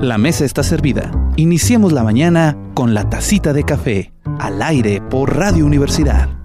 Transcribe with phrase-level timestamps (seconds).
[0.00, 1.10] La mesa está servida.
[1.36, 6.39] Iniciemos la mañana con la tacita de café, al aire por Radio Universidad.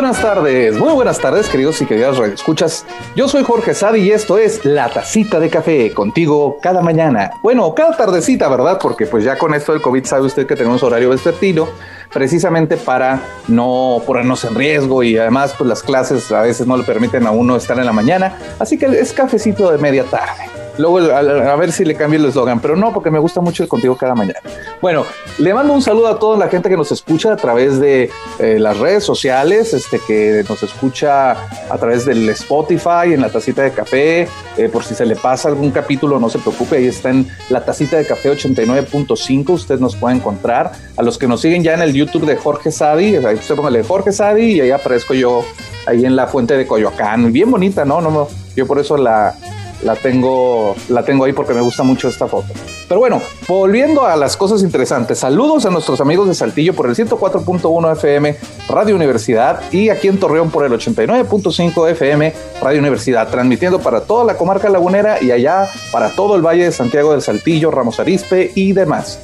[0.00, 2.86] Buenas tardes, muy buenas tardes, queridos y queridas escuchas.
[3.14, 7.32] Yo soy Jorge Sadi y esto es La Tacita de Café, contigo cada mañana.
[7.42, 8.78] Bueno, cada tardecita, ¿verdad?
[8.80, 11.68] Porque pues ya con esto del COVID sabe usted que tenemos horario vespertino,
[12.10, 16.84] precisamente para no ponernos en riesgo y además pues las clases a veces no le
[16.84, 20.59] permiten a uno estar en la mañana, así que es cafecito de media tarde.
[20.80, 23.68] Luego a, ver si le cambio el eslogan, pero no, porque me gusta mucho el
[23.68, 24.40] contigo cada mañana.
[24.80, 25.04] Bueno,
[25.38, 28.58] le mando un saludo a toda la gente que nos escucha a través de eh,
[28.58, 33.72] las redes sociales, este que nos escucha a través del Spotify, en la tacita de
[33.72, 37.28] café, eh, por si se le pasa algún capítulo, no se preocupe, ahí está en
[37.50, 40.72] la tacita de café 89.5, usted nos puede encontrar.
[40.96, 43.82] A los que nos siguen ya en el YouTube de Jorge Sadi, ahí usted póngale
[43.82, 45.44] Jorge Sadi y ahí aparezco yo
[45.86, 48.00] ahí en la fuente de Coyoacán, bien bonita, ¿no?
[48.00, 49.34] no yo por eso la,
[49.82, 52.48] la tengo, la tengo ahí porque me gusta mucho esta foto.
[52.88, 56.96] Pero bueno, volviendo a las cosas interesantes, saludos a nuestros amigos de Saltillo por el
[56.96, 58.36] 104.1 FM
[58.68, 64.24] Radio Universidad y aquí en Torreón por el 89.5 FM Radio Universidad, transmitiendo para toda
[64.24, 68.52] la comarca lagunera y allá para todo el Valle de Santiago del Saltillo, Ramos Arispe
[68.54, 69.20] y demás.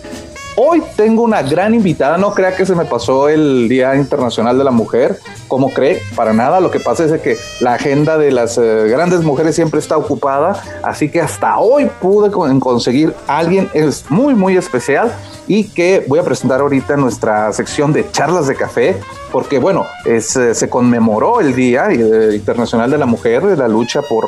[0.58, 4.64] Hoy tengo una gran invitada, no crea que se me pasó el Día Internacional de
[4.64, 5.18] la Mujer,
[5.48, 9.20] como cree, para nada, lo que pasa es que la agenda de las eh, grandes
[9.20, 14.56] mujeres siempre está ocupada, así que hasta hoy pude conseguir a alguien es muy muy
[14.56, 15.12] especial
[15.46, 18.96] y que voy a presentar ahorita nuestra sección de charlas de café,
[19.32, 24.00] porque bueno, eh, se conmemoró el Día eh, Internacional de la Mujer, de la lucha
[24.00, 24.24] por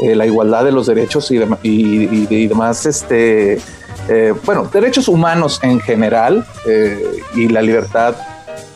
[0.00, 3.60] la igualdad de los derechos y, y demás este,
[4.08, 8.16] eh, bueno, derechos humanos en general eh, y la libertad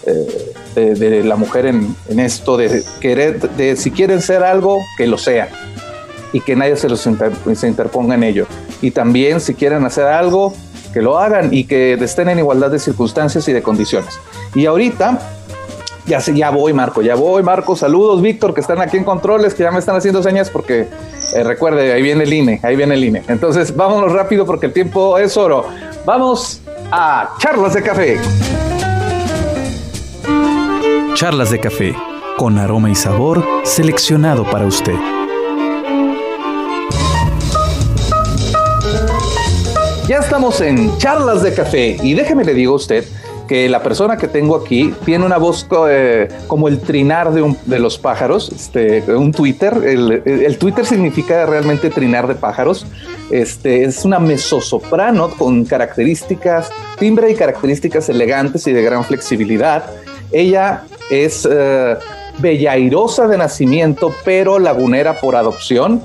[0.07, 5.19] eh, de, la mujer en, esto de querer, de si quieren ser algo, que lo
[5.19, 5.49] sea
[6.33, 8.47] y que nadie se los se interponga en ello.
[8.83, 10.55] Y también si quieren hacer algo,
[10.93, 14.19] que lo hagan y que estén en igualdad de circunstancias y de condiciones.
[14.55, 15.19] Y ahorita
[16.06, 17.77] ya, ya voy, Marco, ya voy, Marco.
[17.77, 20.89] Saludos, Víctor, que están aquí en controles, que ya me están haciendo señas porque
[21.34, 23.22] eh, recuerde, ahí viene el INE, ahí viene el INE.
[23.28, 25.67] Entonces, vámonos rápido porque el tiempo es oro.
[26.05, 28.21] Vamos a charlas de café.
[31.15, 31.94] Charlas de café,
[32.37, 34.94] con aroma y sabor seleccionado para usted.
[40.06, 43.05] Ya estamos en charlas de café y déjeme le digo a usted
[43.47, 47.99] que la persona que tengo aquí tiene una voz eh, como el trinar de, los
[47.99, 49.75] pájaros, este, un Twitter.
[49.84, 52.87] El, Twitter significa realmente trinar de pájaros.
[53.31, 59.85] Este, es una mezzosoprano con características, timbre y características elegantes y de gran flexibilidad.
[60.33, 61.97] Ella es eh,
[62.39, 66.03] bellairosa de nacimiento, pero lagunera por adopción.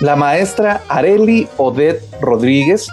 [0.00, 2.88] La maestra Areli Odette Rodríguez,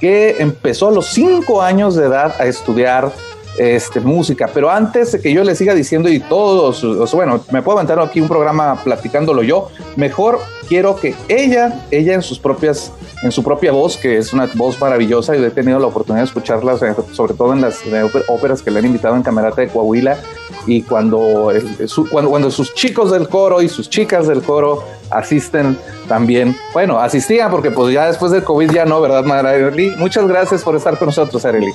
[0.00, 3.12] que empezó a los cinco años de edad a estudiar
[3.58, 4.48] este, música.
[4.52, 8.20] Pero antes de que yo le siga diciendo y todos, bueno, me puedo aventar aquí
[8.20, 10.38] un programa platicándolo yo, mejor
[10.68, 12.92] quiero que ella, ella en sus propias,
[13.22, 16.26] en su propia voz, que es una voz maravillosa y he tenido la oportunidad de
[16.26, 17.80] escucharlas, eh, sobre todo en las
[18.28, 20.18] óperas que le han invitado en Camerata de Coahuila
[20.66, 21.50] y cuando,
[22.10, 26.54] cuando, cuando sus chicos del coro y sus chicas del coro asisten también.
[26.72, 29.96] Bueno, asistían porque pues ya después del COVID ya no, ¿verdad, Arely?
[29.96, 31.72] Muchas gracias por estar con nosotros, Arely.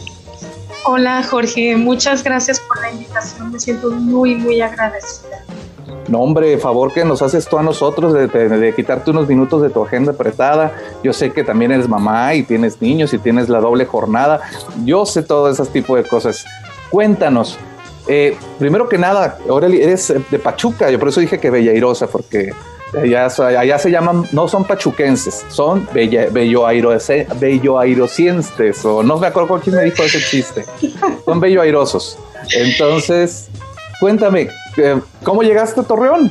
[0.86, 5.42] Hola Jorge, muchas gracias por la invitación, me siento muy, muy agradecida.
[6.10, 9.82] No, hombre, favor que nos haces tú a nosotros de, quitarte unos minutos de tu
[9.82, 10.74] agenda apretada.
[11.02, 14.42] Yo sé que también eres mamá y tienes niños y tienes la doble jornada.
[14.84, 16.46] Yo sé todo ese tipo de cosas.
[16.90, 17.58] Cuéntanos,
[18.08, 22.52] eh, primero que nada, ahora eres de Pachuca, yo por eso dije que Bellairosa, porque
[22.96, 29.84] Allá, se llaman, no son pachuquenses, son bello, bello, o no me acuerdo quién me
[29.84, 30.66] dijo ese chiste.
[31.26, 32.20] Son bello airosos.
[32.52, 33.50] Entonces,
[34.00, 36.30] cuéntame, eh, ¿cómo llegaste a Torreón?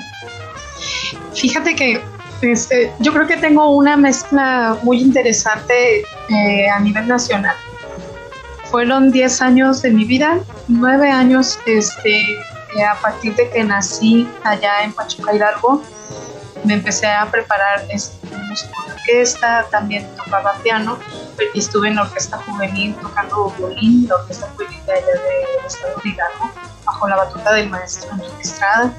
[1.34, 2.00] Fíjate que
[2.42, 7.56] este, yo creo que tengo una mezcla muy interesante eh, a nivel nacional.
[8.70, 10.38] Fueron 10 años de mi vida,
[10.68, 15.82] 9 años este, eh, a partir de que nací allá en Pachuca Hidalgo
[16.64, 20.98] me empecé a preparar este, música de orquesta, también tocaba piano,
[21.54, 26.10] estuve en la orquesta juvenil tocando violín, la orquesta juvenil de allá de Estado de
[26.10, 26.50] Hidalgo,
[26.84, 28.92] bajo la batuta del maestro Enrique Estrada.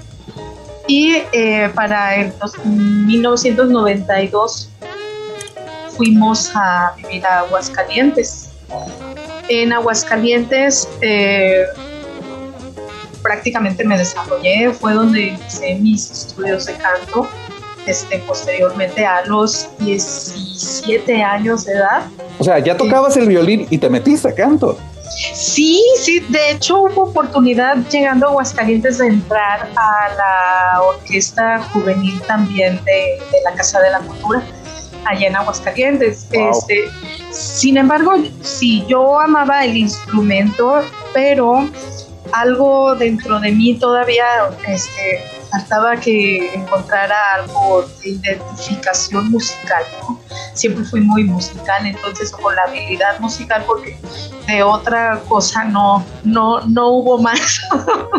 [0.88, 2.33] Y eh, para el
[2.65, 4.69] 1992
[5.95, 8.50] fuimos a vivir a Aguascalientes.
[9.48, 11.63] En Aguascalientes eh,
[13.21, 17.30] prácticamente me desarrollé, fue donde hice mis estudios de canto
[17.85, 22.06] este, posteriormente a los 17 años de edad.
[22.39, 24.77] O sea, ya tocabas el violín y te metiste a canto.
[25.33, 32.19] Sí, sí, de hecho hubo oportunidad llegando a Aguascalientes de entrar a la orquesta juvenil
[32.21, 34.44] también de, la Casa de la Cultura,
[35.06, 36.27] allá en Aguascalientes.
[36.31, 36.89] Este,
[37.31, 40.81] sin embargo, sí, yo amaba el instrumento,
[41.13, 41.69] pero
[42.31, 44.25] algo dentro de mí todavía
[44.68, 45.24] este,
[45.54, 50.20] faltaba que encontrara algo de identificación musical, ¿no?
[50.54, 53.96] Siempre fui muy musical, entonces con la habilidad musical, porque
[54.48, 57.62] de otra cosa no, no, no hubo más.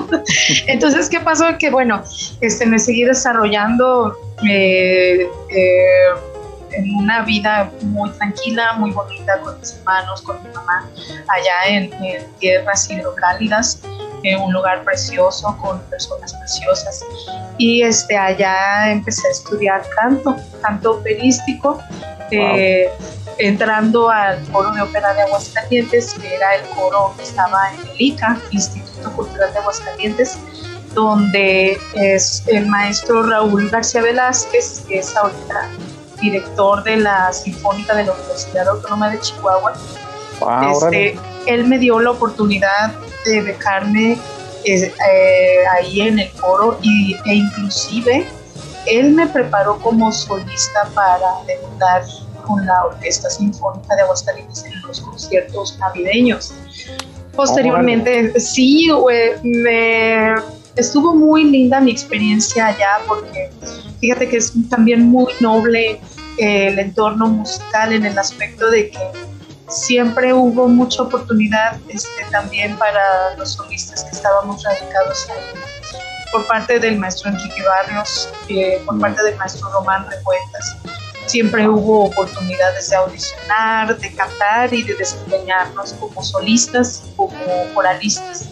[0.68, 1.46] entonces, ¿qué pasó?
[1.58, 2.04] Que bueno,
[2.40, 4.16] este, me seguí desarrollando
[4.48, 5.84] eh, eh,
[6.70, 10.88] en una vida muy tranquila, muy bonita con mis hermanos, con mi mamá,
[11.28, 13.80] allá en, en tierras hidrocálidas
[14.32, 17.04] un lugar precioso con personas preciosas.
[17.58, 21.78] Y este, allá empecé a estudiar canto, canto operístico,
[22.30, 22.90] eh,
[23.38, 28.00] entrando al coro de ópera de Aguascalientes, que era el coro que estaba en el
[28.00, 30.38] ICA, Instituto Cultural de Aguascalientes,
[30.94, 35.68] donde es el maestro Raúl García Velázquez, que es ahorita
[36.20, 39.74] director de la Sinfónica de la Universidad Autónoma de Chihuahua.
[40.72, 42.94] este, él me dio la oportunidad
[43.24, 44.18] de becarme
[44.64, 44.92] eh,
[45.76, 48.26] ahí en el coro y, e inclusive
[48.86, 52.02] él me preparó como solista para debutar
[52.46, 56.52] con la Orquesta Sinfónica de Aguascalientes en los conciertos navideños.
[57.34, 58.88] Posteriormente, sí,
[59.42, 60.34] me
[60.76, 63.50] estuvo muy linda mi experiencia allá porque
[64.00, 66.00] fíjate que es también muy noble
[66.38, 68.98] eh, el entorno musical en el aspecto de que
[69.68, 75.60] siempre hubo mucha oportunidad este, también para los solistas que estábamos radicados ahí,
[76.32, 80.76] por parte del maestro Enrique Barrios, eh, por parte del maestro Román Revueltas.
[81.26, 87.34] Siempre hubo oportunidades de audicionar, de cantar y de desempeñarnos como solistas, como
[87.72, 88.48] coralistas.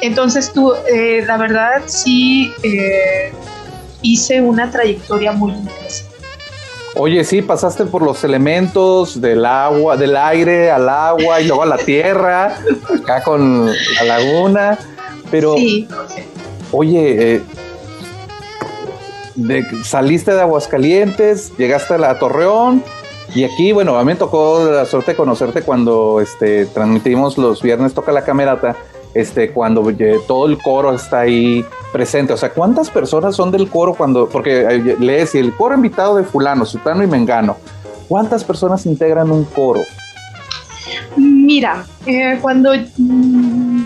[0.00, 3.32] Entonces, tú, eh, la verdad, sí eh,
[4.00, 6.07] hice una trayectoria muy interesante.
[6.94, 11.66] Oye, sí, pasaste por los elementos del agua, del aire al agua y luego a
[11.66, 12.58] la tierra,
[13.02, 14.78] acá con la laguna,
[15.30, 15.86] pero sí.
[16.72, 17.42] oye, eh,
[19.84, 22.82] saliste de Aguascalientes, llegaste a la Torreón
[23.34, 27.62] y aquí, bueno, a mí me tocó la suerte de conocerte cuando este, transmitimos los
[27.62, 28.76] viernes Toca la Camerata
[29.14, 29.82] este, cuando
[30.26, 32.32] todo el coro está ahí presente.
[32.32, 36.24] O sea, ¿cuántas personas son del coro cuando, porque eh, lees el coro invitado de
[36.24, 37.56] fulano, sultano y mengano,
[38.08, 39.80] ¿cuántas personas integran un coro?
[41.16, 43.84] Mira, eh, cuando mm,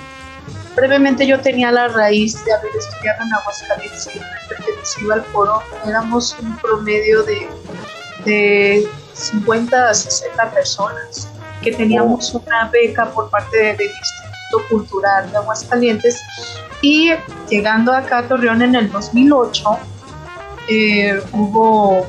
[0.75, 6.37] brevemente yo tenía la raíz de haber estudiado en Aguascalientes y pertenecido al coro, éramos
[6.41, 7.49] un promedio de,
[8.25, 11.29] de 50 a 60 personas
[11.63, 13.91] que teníamos una beca por parte de, de
[14.69, 16.21] Cultural de Aguascalientes
[16.83, 17.13] y
[17.49, 19.65] llegando acá a Torreón en el 2008
[20.69, 22.07] eh, hubo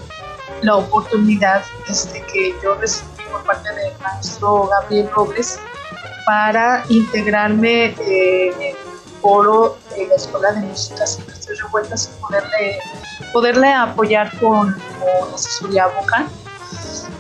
[0.62, 5.60] la oportunidad este, que yo recibí por parte del maestro Gabriel Robles
[6.26, 8.76] para integrarme eh, en el
[9.22, 12.80] foro de la Escuela de Música Silvestre Revueltas y poderle,
[13.32, 16.28] poderle apoyar con, con asesoría vocal.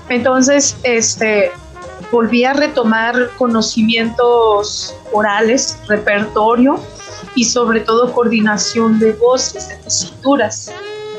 [0.09, 1.51] Entonces, este,
[2.11, 6.79] volví a retomar conocimientos orales, repertorio
[7.35, 10.71] y sobre todo coordinación de voces, de tesituras.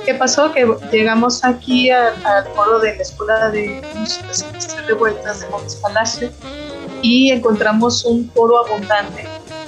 [0.04, 0.52] ¿Qué pasó?
[0.52, 2.14] Que llegamos aquí al
[2.54, 4.28] foro de la Escuela de Música
[4.86, 6.30] Revueltas de Gómez Palacio
[7.00, 9.26] y encontramos un foro abundante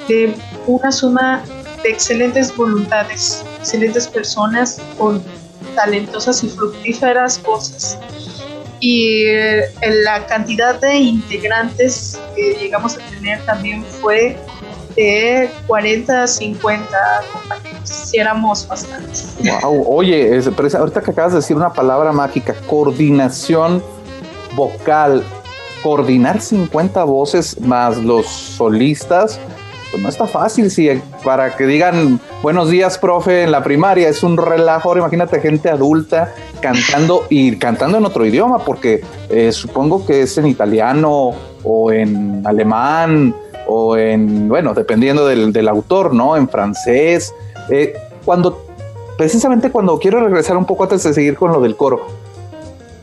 [0.08, 0.34] de
[0.66, 1.42] una suma
[1.82, 5.22] de excelentes voluntades, excelentes personas con
[5.74, 7.98] talentosas y fructíferas voces
[8.80, 9.72] y eh,
[10.02, 14.36] la cantidad de integrantes que llegamos a tener también fue
[14.96, 16.88] de 40 a 50
[17.32, 19.36] compañeros, si éramos bastantes.
[19.62, 20.40] Wow, oye,
[20.78, 23.82] ahorita que acabas de decir una palabra mágica, coordinación
[24.54, 25.22] vocal,
[25.82, 29.38] coordinar 50 voces más los solistas,
[29.90, 30.90] pues no está fácil, si
[31.24, 36.34] para que digan buenos días, profe, en la primaria es un relajo, imagínate gente adulta
[36.60, 42.42] cantando y cantando en otro idioma, porque eh, supongo que es en italiano o en
[42.46, 43.34] alemán
[43.66, 46.36] o en, bueno, dependiendo del, autor, ¿no?
[46.36, 47.34] En francés.
[47.68, 47.94] Eh,
[48.24, 48.64] cuando,
[49.16, 52.06] precisamente cuando quiero regresar un poco antes de seguir con lo del coro,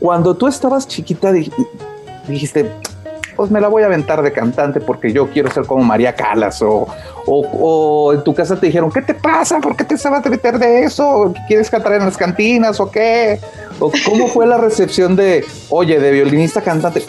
[0.00, 1.32] cuando tú estabas chiquita
[2.28, 2.70] dijiste,
[3.36, 6.62] pues me la voy a aventar de cantante porque yo quiero ser como María Calas
[6.62, 6.86] o,
[7.26, 9.60] o, en tu casa te dijeron, ¿qué te pasa?
[9.60, 11.34] ¿Por qué te sabes meter de eso?
[11.48, 13.40] ¿Quieres cantar en las cantinas o qué?
[13.80, 17.04] ¿O ¿Cómo fue la recepción de, oye, de violinista cantante?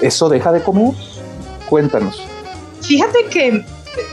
[0.00, 0.94] ¿Eso deja de comer?
[1.68, 2.27] Cuéntanos.
[2.82, 3.64] Fíjate que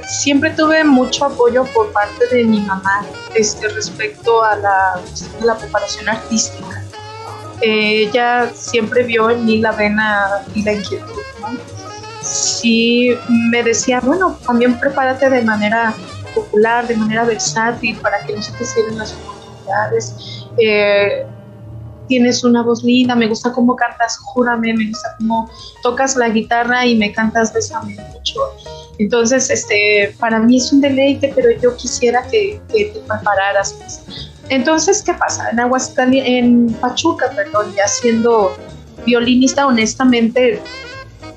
[0.08, 3.06] siempre tuve mucho apoyo por parte de mi mamá
[3.36, 5.02] este, respecto a la,
[5.44, 6.84] la preparación artística.
[7.62, 11.22] ella siempre vio en mí la vena y la inquietud.
[11.42, 11.58] ¿no?
[12.22, 13.16] Sí
[13.52, 15.94] me decía, bueno, también prepárate de manera
[16.34, 20.46] popular, de manera versátil, para que no se te cierren las oportunidades.
[20.58, 21.26] Eh,
[22.08, 25.50] tienes una voz linda, me gusta cómo cantas, júrame, me gusta cómo
[25.84, 28.40] tocas la guitarra y me cantas besame mucho.
[28.98, 33.76] Entonces, este, para mí es un deleite, pero yo quisiera que, te prepararas.
[34.50, 35.50] Entonces, ¿qué pasa?
[35.50, 38.56] En Aguascalientes, en Pachuca, perdón, ya siendo
[39.06, 40.62] violinista, honestamente,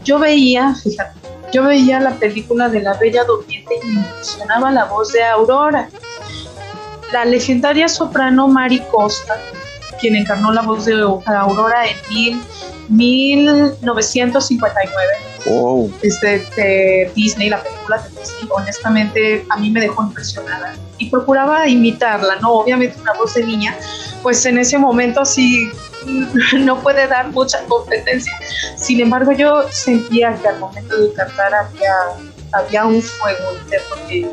[0.04, 1.18] yo veía, fíjate,
[1.52, 5.88] yo veía la película de La Bella Durmiente y me impresionaba la voz de Aurora.
[7.12, 9.36] La legendaria soprano Mari Costa,
[9.98, 12.40] quien encarnó la voz de Aurora en
[12.88, 15.12] 1959.
[15.46, 15.92] Wow.
[16.02, 21.68] Este, de Disney, la película de Disney, honestamente a mí me dejó impresionada y procuraba
[21.68, 22.52] imitarla, ¿no?
[22.54, 23.76] Obviamente una voz de niña,
[24.22, 25.70] pues en ese momento sí
[26.58, 28.32] no puede dar mucha competencia.
[28.76, 31.94] Sin embargo, yo sentía que al momento de cantar había,
[32.52, 34.30] había un fuego interno que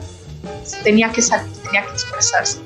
[0.83, 2.64] tenía que salir, tenía que expresarse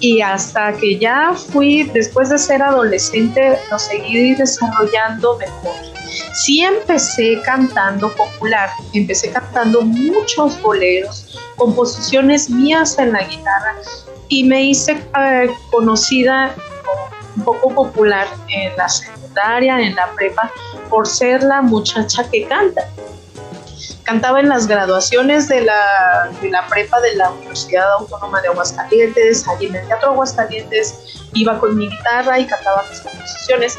[0.00, 5.74] y hasta que ya fui, después de ser adolescente, lo seguí desarrollando mejor.
[6.34, 13.74] Sí empecé cantando popular, empecé cantando muchos boleros, composiciones mías en la guitarra
[14.28, 16.54] y me hice eh, conocida
[17.36, 20.50] un poco popular en la secundaria, en la prepa,
[20.88, 22.82] por ser la muchacha que canta
[24.06, 29.46] cantaba en las graduaciones de la, de la prepa de la Universidad Autónoma de Aguascalientes,
[29.48, 33.76] allí en el Teatro Aguascalientes, iba con mi guitarra y cantaba mis composiciones.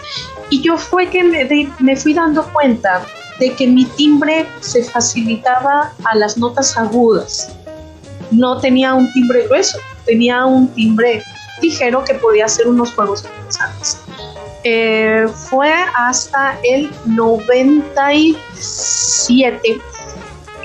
[0.50, 3.05] Y yo fue que me, me fui dando cuenta
[3.39, 7.55] de que mi timbre se facilitaba a las notas agudas.
[8.29, 11.24] No tenía un timbre grueso, tenía un timbre
[11.62, 14.01] ligero que podía hacer unos juegos interesantes.
[14.65, 19.79] Eh, fue hasta el 97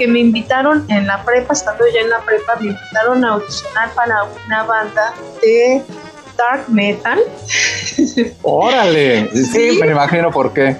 [0.02, 3.94] que me invitaron en la prepa, estando ya en la prepa, me invitaron a audicionar
[3.94, 5.80] para una banda de
[6.36, 7.20] dark metal.
[8.42, 10.76] Órale, sí, me imagino por qué.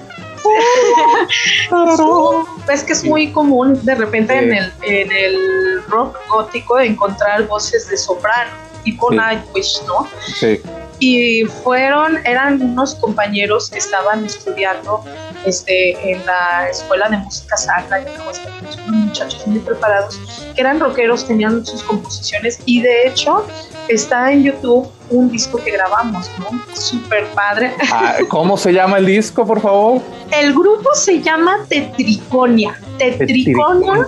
[2.73, 7.87] es que es muy común de repente en, el, en el rock gótico encontrar voces
[7.87, 8.51] de soprano,
[8.83, 10.05] tipo Nightwish, ¿no?
[10.35, 10.59] Sí.
[10.99, 15.01] Y fueron, eran unos compañeros que estaban estudiando
[15.45, 18.41] este, en la escuela de música sacra, y unos
[18.87, 20.19] muchachos muy preparados,
[20.55, 23.45] que eran rockeros, tenían sus composiciones y de hecho
[23.87, 26.75] está en YouTube un disco que grabamos, ¿no?
[26.75, 27.73] Súper padre.
[27.91, 30.01] Ah, ¿Cómo se llama el disco, por favor?
[30.31, 32.79] El grupo se llama Tetriconia.
[32.97, 34.07] Tetriconia.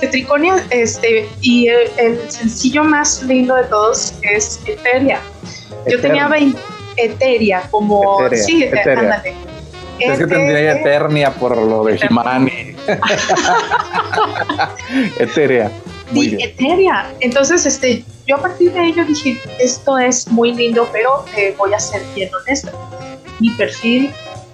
[0.00, 5.20] Tetriconia, este, y el, sencillo más lindo de todos es Eteria.
[5.88, 6.58] Yo tenía 20,
[6.96, 8.18] Eteria, como...
[8.34, 9.22] sí, Eteria.
[9.98, 12.76] Es que tendría Eternia por lo de Jimani.
[15.18, 15.70] Eteria.
[16.10, 17.06] Muy sí, Eteria.
[17.20, 21.72] Entonces, este, yo a partir de ello dije, esto es muy lindo, pero eh, voy
[21.72, 22.72] a ser bien honesta.
[23.40, 24.12] Mi perfil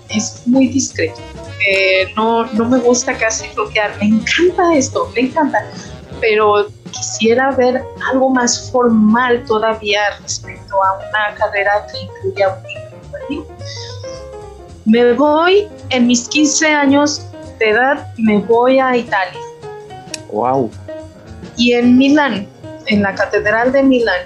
[0.08, 1.20] es muy discreto.
[1.68, 3.96] Eh, no, no me gusta casi bloquear.
[3.98, 5.64] Me encanta esto, me encanta.
[6.20, 12.92] Pero quisiera ver algo más formal todavía respecto a una carrera que incluya un título
[14.84, 17.22] Me voy en mis 15 años
[17.58, 19.40] de edad, me voy a Italia.
[20.30, 20.70] Wow.
[21.56, 22.48] Y en Milán,
[22.86, 24.22] en la Catedral de Milán,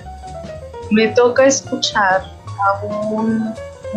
[0.91, 3.55] me toca escuchar a un,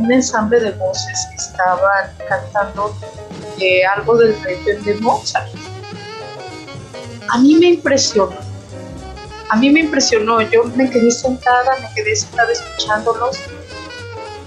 [0.09, 2.95] ensamble de voces que estaban cantando
[3.59, 5.49] eh, algo del rey de Mozart.
[7.29, 8.49] A mí me impresionó
[9.49, 13.39] a mí me impresionó, yo me quedé sentada, me quedé sentada escuchándolos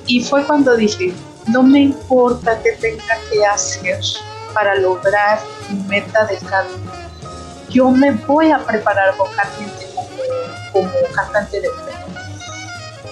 [0.07, 1.12] y fue cuando dije,
[1.49, 4.00] no me importa qué tenga que hacer
[4.54, 6.75] para lograr mi meta de canto,
[7.70, 9.87] yo me voy a preparar vocalmente
[10.72, 11.99] como, cantante de ópera.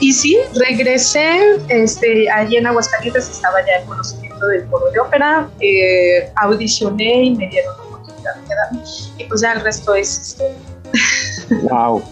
[0.01, 5.51] Y sí, regresé, este, allí en Aguascalientes estaba ya el conocimiento del coro de ópera,
[5.61, 8.83] eh, audicioné y me dieron la oportunidad de quedarme,
[9.19, 10.57] y pues ya el resto es historia.
[11.69, 12.03] Wow.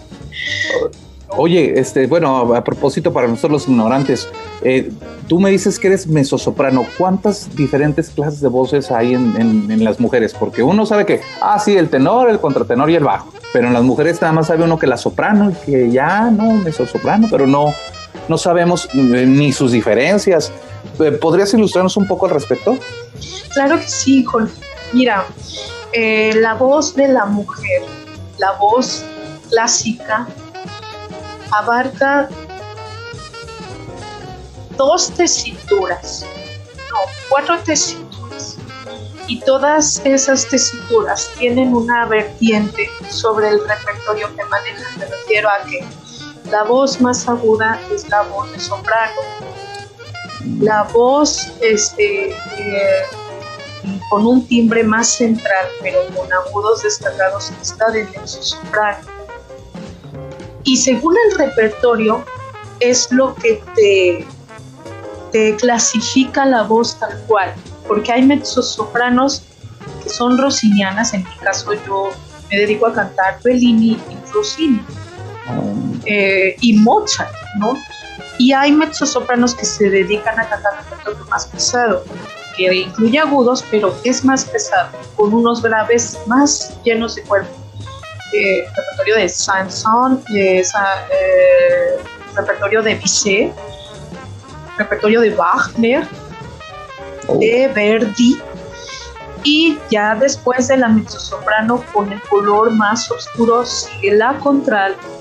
[1.37, 4.29] Oye, este, bueno, a propósito para nosotros los ignorantes,
[4.63, 4.91] eh,
[5.29, 6.87] tú me dices que eres mezzosoprano.
[6.97, 10.35] ¿Cuántas diferentes clases de voces hay en, las mujeres?
[10.35, 13.33] Porque uno sabe que, ah, sí, el tenor, el contratenor y el bajo.
[13.53, 16.55] Pero en las mujeres nada más sabe uno que la soprano y que ya, no,
[16.55, 17.75] mezzosoprano, pero no,
[18.27, 20.51] no sabemos eh, ni sus diferencias.
[20.99, 22.79] Eh, ¿Podrías ilustrarnos un poco al respecto?
[23.53, 24.53] Claro que sí, Jorge.
[24.95, 25.27] Mira,
[25.95, 27.83] la voz de la mujer,
[28.39, 29.05] la voz
[29.51, 30.27] clásica,
[31.51, 32.29] abarca
[34.77, 36.25] dos tesituras,
[36.91, 38.57] no, cuatro tesituras.
[39.27, 44.99] Y todas esas tesituras tienen una vertiente sobre el repertorio que manejan.
[44.99, 45.85] Me refiero a que
[46.51, 49.21] la voz más aguda es la voz de soprano.
[50.61, 53.03] La voz este, eh,
[54.09, 59.18] con un timbre más central, pero con agudos destacados, está de soprano
[60.69, 62.23] y según el repertorio
[62.81, 64.27] es lo que te,
[65.33, 67.55] te clasifica la voz tal cual,
[67.87, 69.45] porque hay mezzosopranos
[70.03, 72.11] que son rossinianas, en mi caso yo
[72.51, 74.85] me dedico a cantar Bellini y Rossini
[76.05, 77.75] eh, y Mozart, ¿no?
[78.37, 82.05] Y hay mezzosopranos que se dedican a cantar repertorio más pesado,
[82.59, 87.68] que incluye agudos, pero es más pesado, con unos graves más llenos de cuerpo
[88.33, 90.63] eh, repertorio de Sanson, eh,
[92.35, 93.53] repertorio de Bizet,
[94.77, 96.07] repertorio de Wagner,
[97.27, 97.39] oh.
[97.39, 98.41] de Verdi,
[99.45, 105.19] y ya después de la mezzosoprano con el color más oscuro sigue la contralto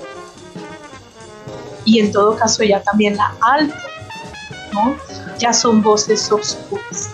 [1.88, 3.74] y en todo caso ya también la alto,
[4.74, 4.94] ¿no?
[5.38, 7.10] Ya son voces oscuras.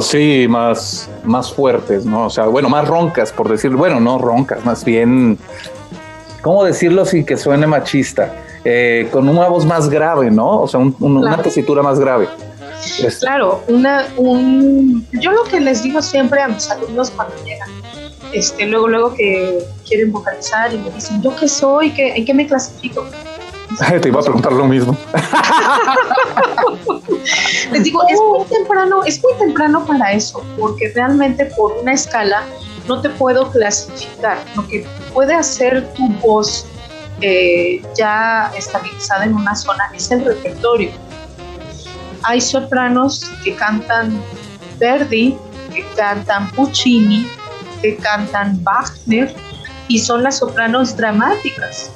[0.00, 2.26] Sí, más, más fuertes, ¿no?
[2.26, 5.38] O sea, bueno, más roncas, por decir, bueno, no roncas, más bien,
[6.42, 8.34] ¿cómo decirlo sin que suene machista?
[8.64, 10.60] Eh, con una voz más grave, ¿no?
[10.60, 12.28] O sea, una tesitura más grave.
[13.20, 17.68] Claro, una, un, yo lo que les digo siempre a mis alumnos cuando llegan,
[18.32, 21.90] este, luego, luego que quieren vocalizar y me dicen, ¿yo qué soy?
[21.92, 23.04] ¿Qué, ¿En qué me clasifico?
[24.00, 24.96] Te iba a preguntar lo mismo.
[27.72, 32.44] Les digo, es muy temprano, es muy temprano para eso, porque realmente por una escala
[32.86, 34.38] no te puedo clasificar.
[34.56, 36.66] Lo que puede hacer tu voz
[37.20, 40.90] eh, ya estabilizada en una zona es el repertorio.
[42.22, 44.20] Hay sopranos que cantan
[44.78, 45.36] Verdi,
[45.74, 47.28] que cantan Puccini,
[47.82, 49.34] que cantan Wagner
[49.88, 51.92] y son las sopranos dramáticas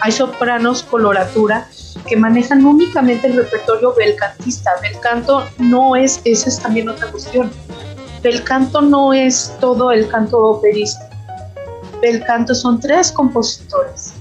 [0.00, 1.68] hay sopranos coloratura
[2.06, 4.70] que manejan únicamente el repertorio belcantista.
[4.80, 7.50] Belcanto no es, esa es también otra cuestión.
[8.22, 11.06] Belcanto no es todo el canto operístico.
[12.00, 14.14] Belcanto son tres compositores,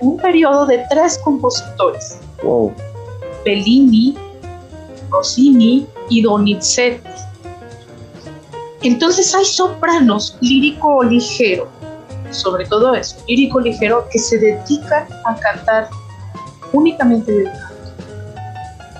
[0.00, 2.18] un periodo de tres compositores.
[2.42, 2.74] Wow.
[3.44, 4.16] Bellini,
[5.10, 7.08] Rossini y Donizetti.
[8.82, 11.68] Entonces hay sopranos lírico ligero,
[12.30, 15.88] sobre todo eso, lírico ligero, que se dedica a cantar
[16.72, 17.70] únicamente del canto.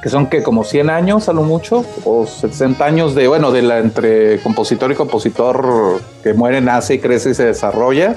[0.02, 3.62] Que son que como 100 años a lo mucho, o 60 años de, bueno, de
[3.62, 8.16] la entre compositor y compositor que muere, nace y crece y se desarrolla.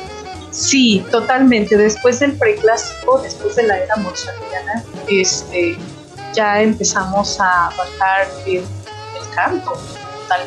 [0.52, 1.76] Sí, totalmente.
[1.76, 5.76] Después del preclásico, después de la era mozartiana, este,
[6.34, 9.73] ya empezamos a bajar el, el canto.
[10.30, 10.41] Tal,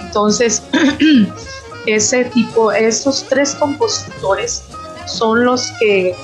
[0.00, 0.62] Entonces,
[1.94, 4.62] ese tipo, esos tres compositores
[5.06, 6.14] son los que,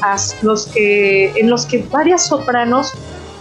[0.42, 2.92] los que, en los que varias sopranos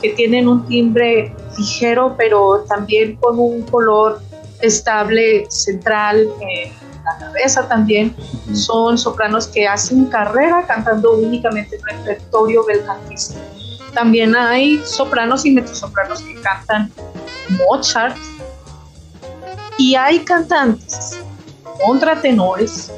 [0.01, 4.21] que tienen un timbre ligero, pero también con un color
[4.62, 6.71] estable, central, en
[7.03, 8.15] la cabeza también,
[8.53, 13.39] son sopranos que hacen carrera cantando únicamente el repertorio belcantista.
[13.93, 16.91] También hay sopranos y mezzosopranos que cantan
[17.67, 18.15] Mozart,
[19.77, 21.22] y hay cantantes
[21.81, 22.91] contratenores,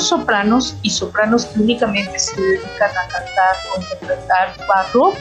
[0.00, 5.16] sopranos y sopranos que únicamente se dedican a cantar o interpretar barroco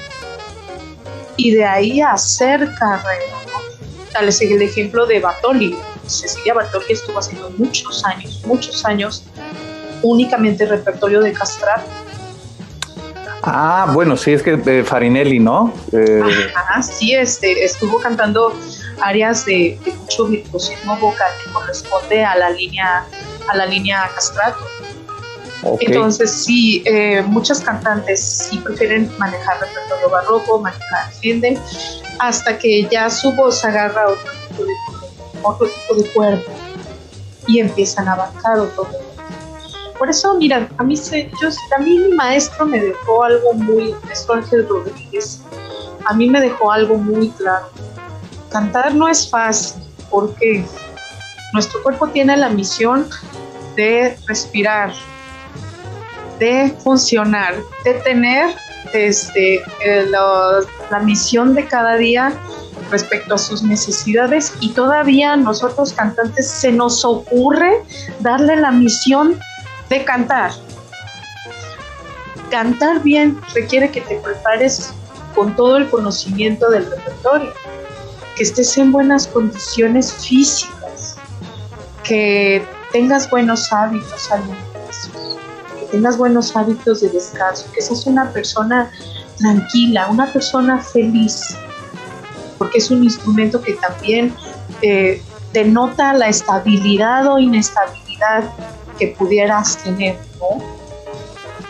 [1.37, 3.37] y de ahí a hacer carrera.
[4.13, 5.77] Tal es el ejemplo de Bartoli.
[6.05, 9.23] Cecilia Bartoli estuvo haciendo muchos años, muchos años,
[10.01, 11.85] únicamente repertorio de castrato.
[13.43, 15.73] Ah, bueno, sí, es que de Farinelli, ¿no?
[15.91, 16.21] Eh...
[16.83, 18.53] sí, este, estuvo cantando
[19.01, 23.05] áreas de, mucho virtuosismo vocal que corresponde a la línea,
[23.47, 24.59] a la línea castrato.
[25.79, 31.59] Entonces, sí, eh, muchas cantantes sí prefieren manejar repertorio barroco, manejar Händel,
[32.19, 34.73] hasta que ya su voz agarra otro tipo de,
[35.43, 36.51] otro tipo de cuerpo
[37.47, 38.87] y empiezan a abarcar otro
[40.01, 43.93] por eso, mira, a mí, se, yo, a mí mi maestro me dejó algo muy,
[44.03, 45.43] maestro Ángel Rodríguez,
[46.05, 47.67] a mí me dejó algo muy claro.
[48.51, 50.65] Cantar no es fácil, porque
[51.53, 53.07] nuestro cuerpo tiene la misión
[53.75, 54.93] de respirar,
[56.39, 58.53] de funcionar, de tener
[58.93, 59.61] este,
[60.09, 62.33] la misión de cada día
[62.89, 67.83] respecto a sus necesidades y todavía nosotros cantantes se nos ocurre
[68.19, 69.39] darle la misión
[69.89, 70.51] de cantar.
[72.49, 74.93] Cantar bien requiere que te prepares
[75.35, 77.53] con todo el conocimiento del repertorio,
[78.41, 81.15] que estés en buenas condiciones físicas,
[82.03, 85.37] que tengas buenos hábitos alimenticios,
[85.79, 88.89] que tengas buenos hábitos de descanso, que seas una persona
[89.37, 91.55] tranquila, una persona feliz,
[92.57, 94.33] porque es un instrumento que también
[94.81, 95.21] eh,
[95.53, 98.45] denota la estabilidad o inestabilidad
[98.97, 100.65] que pudieras tener, ¿no?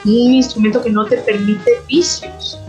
[0.05, 2.60] Un instrumento que no te permite vicios.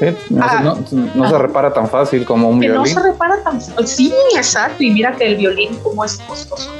[0.00, 2.78] Sí, no, ah, se repara tan fácil como un violín.
[2.78, 3.86] No se repara tan fácil.
[3.86, 4.82] Sí, exacto.
[4.82, 6.70] Y mira que el violín, como es costoso.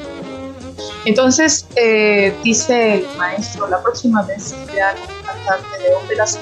[1.05, 6.39] Entonces, eh, dice el maestro, la próxima vez que vean un cantante de óperas,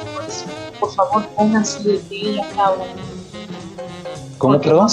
[0.79, 2.89] por favor pónganse de pie y aplaudan
[4.39, 4.89] ¿Cómo perdón?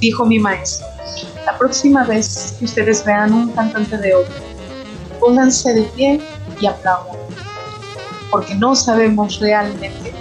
[0.00, 0.86] dijo mi maestro.
[1.44, 4.40] La próxima vez que ustedes vean un cantante de ópera,
[5.18, 6.20] pónganse de pie
[6.60, 7.16] y aplaudan,
[8.30, 10.12] porque no sabemos realmente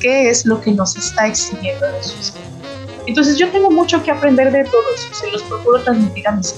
[0.00, 2.32] qué es lo que nos está exigiendo de sus
[3.06, 6.54] Entonces yo tengo mucho que aprender de todos, se los procuro transmitir a mis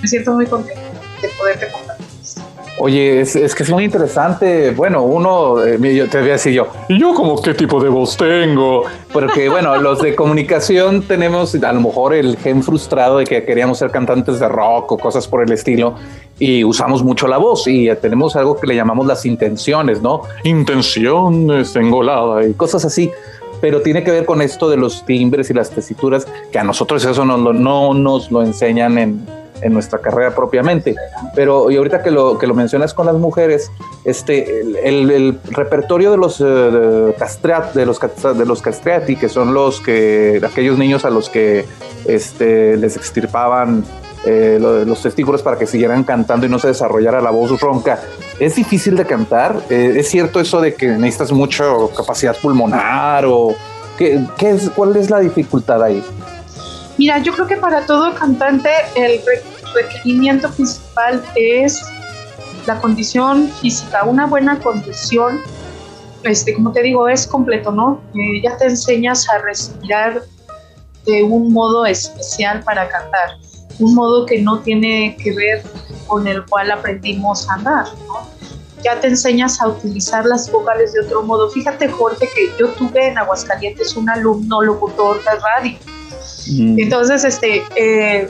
[0.00, 0.82] Me siento muy contenta
[1.20, 1.91] de poderte compartir.
[2.84, 4.72] Oye, es, que es muy interesante.
[4.72, 7.88] Bueno, uno, eh, yo te voy a decir yo, ¿y yo como qué tipo de
[7.88, 8.82] voz tengo?
[9.12, 13.78] Porque bueno, los de comunicación tenemos a lo mejor el gen frustrado de que queríamos
[13.78, 15.94] ser cantantes de rock o cosas por el estilo
[16.40, 20.22] y usamos mucho la voz y tenemos algo que le llamamos las intenciones, ¿no?
[20.42, 23.12] Intenciones engolada y cosas así
[23.60, 27.04] pero tiene que ver con esto de los timbres y las tesituras, que a nosotros
[27.04, 29.24] eso no, no nos lo enseñan en,
[29.62, 30.94] en nuestra carrera propiamente.
[31.34, 33.70] Pero y ahorita que lo, que lo mencionas con las mujeres,
[34.04, 37.14] este, el, repertorio de los, eh, de,
[37.74, 38.00] de, los,
[38.38, 41.64] de los castriati, que son los que, aquellos niños a los que
[42.04, 43.84] este, les extirpaban
[44.24, 48.00] eh, los testículos para que siguieran cantando y no se desarrollara la voz ronca.
[48.38, 49.62] ¿Es difícil de cantar?
[49.68, 51.64] Eh, ¿Es cierto eso de que necesitas mucha
[51.96, 53.54] capacidad pulmonar o
[53.98, 56.02] qué, qué es, cuál es la dificultad ahí?
[56.98, 59.20] Mira, yo creo que para todo cantante el
[59.74, 61.82] requerimiento principal es
[62.66, 65.40] la condición física, una buena condición,
[66.22, 68.00] este, como te digo, es completo, ¿no?
[68.14, 70.22] Eh, ya te enseñas a respirar
[71.04, 73.38] de un modo especial para cantar,
[73.80, 75.62] un modo que no tiene que ver
[76.06, 78.30] con el cual aprendimos a andar, ¿no?
[78.84, 81.48] Ya te enseñas a utilizar las vocales de otro modo.
[81.50, 85.78] Fíjate, Jorge, que yo tuve en Aguascalientes un alumno locutor de radio.
[86.50, 86.80] Mm.
[86.80, 88.28] Entonces, este, eh,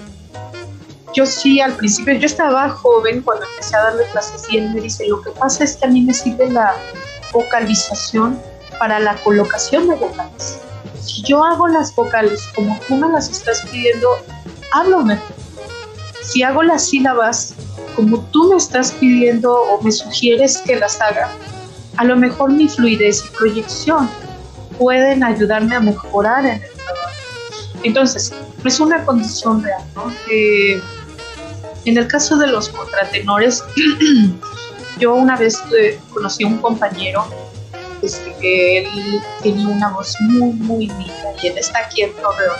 [1.14, 4.80] yo sí, al principio, yo estaba joven cuando empecé a darle clases y él me
[4.80, 6.74] dice, lo que pasa es que a mí me sirve la
[7.32, 8.40] vocalización
[8.78, 10.58] para la colocación de vocales.
[11.00, 14.08] Si yo hago las vocales como tú me las estás pidiendo,
[14.72, 15.18] háblame.
[16.22, 17.54] Si hago las sílabas
[17.96, 21.28] como tú me estás pidiendo o me sugieres que las haga,
[21.96, 24.08] a lo mejor mi fluidez y proyección
[24.78, 27.10] pueden ayudarme a mejorar en el trabajo.
[27.82, 28.32] Entonces,
[28.64, 30.12] es una condición real, ¿no?
[30.30, 30.80] Eh,
[31.84, 33.62] en el caso de los contratenores,
[34.98, 37.24] yo una vez eh, conocí a un compañero
[38.02, 42.56] este, que él tenía una voz muy, muy linda y él está aquí en Torreón,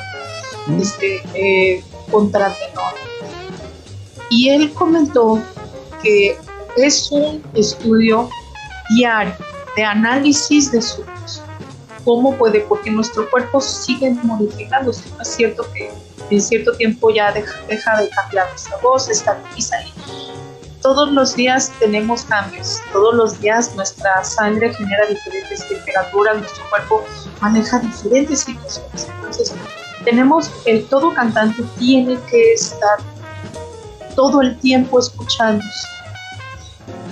[0.66, 0.80] mm.
[0.80, 2.94] este, eh, contratenor.
[4.30, 5.42] Y él comentó
[6.02, 6.36] que
[6.76, 8.28] es un estudio
[8.96, 9.34] diario
[9.76, 11.42] de análisis de su voz.
[12.04, 12.60] ¿Cómo puede?
[12.60, 15.04] Porque nuestro cuerpo sigue modificándose.
[15.20, 15.90] es cierto que
[16.32, 19.92] en cierto tiempo ya deja, de cambiar nuestra voz, estabiliza y
[20.80, 27.04] todos los días tenemos cambios, todos los días nuestra sangre genera diferentes temperaturas, nuestro cuerpo
[27.40, 29.08] maneja diferentes situaciones.
[29.14, 29.54] Entonces,
[30.04, 32.98] tenemos, el todo cantante tiene que estar
[34.16, 35.86] todo el tiempo escuchándose,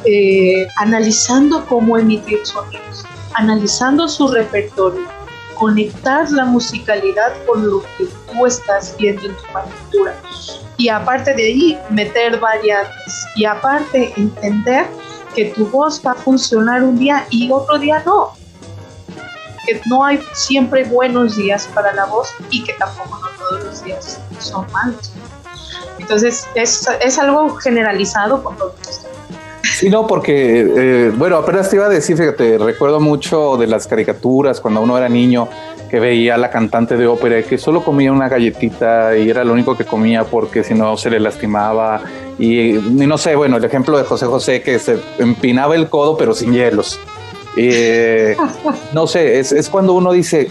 [0.05, 3.05] eh, analizando cómo emitir sonidos,
[3.35, 5.07] analizando su repertorio,
[5.61, 10.17] conectar la musicalidad con lo que tú estás viendo en tu partitura.
[10.79, 13.27] Y aparte de ahí, meter variantes.
[13.37, 14.87] Y aparte, entender
[15.35, 18.33] que tu voz va a funcionar un día y otro día no.
[19.67, 23.85] Que no hay siempre buenos días para la voz y que tampoco no todos los
[23.85, 25.13] días son malos.
[25.99, 29.10] Entonces, es, es algo generalizado por todos.
[29.81, 33.87] Sí, no, porque, eh, bueno, apenas te iba a decir, fíjate, recuerdo mucho de las
[33.87, 35.49] caricaturas cuando uno era niño
[35.89, 39.55] que veía a la cantante de ópera que solo comía una galletita y era lo
[39.55, 42.03] único que comía porque si no se le lastimaba.
[42.39, 46.35] Y, no sé, bueno, el ejemplo de José José que se empinaba el codo pero
[46.35, 47.01] sin hielos.
[47.57, 48.37] Eh,
[48.93, 50.51] no sé, es, es cuando uno dice,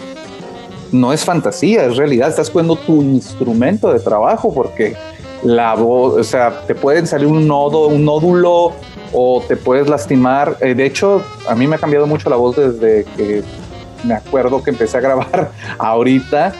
[0.92, 4.96] no es fantasía, es realidad, estás cuidando tu instrumento de trabajo porque
[5.44, 8.74] la voz, o sea, te pueden salir un nodo, un nódulo
[9.14, 10.58] o te puedes lastimar.
[10.62, 13.44] Eh, de hecho, a mí me ha cambiado mucho la voz desde que
[14.04, 16.54] me acuerdo que empecé a grabar ahorita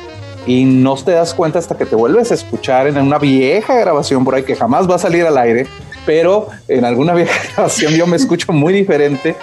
[0.46, 4.24] y no te das cuenta hasta que te vuelves a escuchar en una vieja grabación
[4.24, 5.68] por ahí que jamás va a salir al aire,
[6.06, 9.36] pero en alguna vieja grabación yo me escucho muy diferente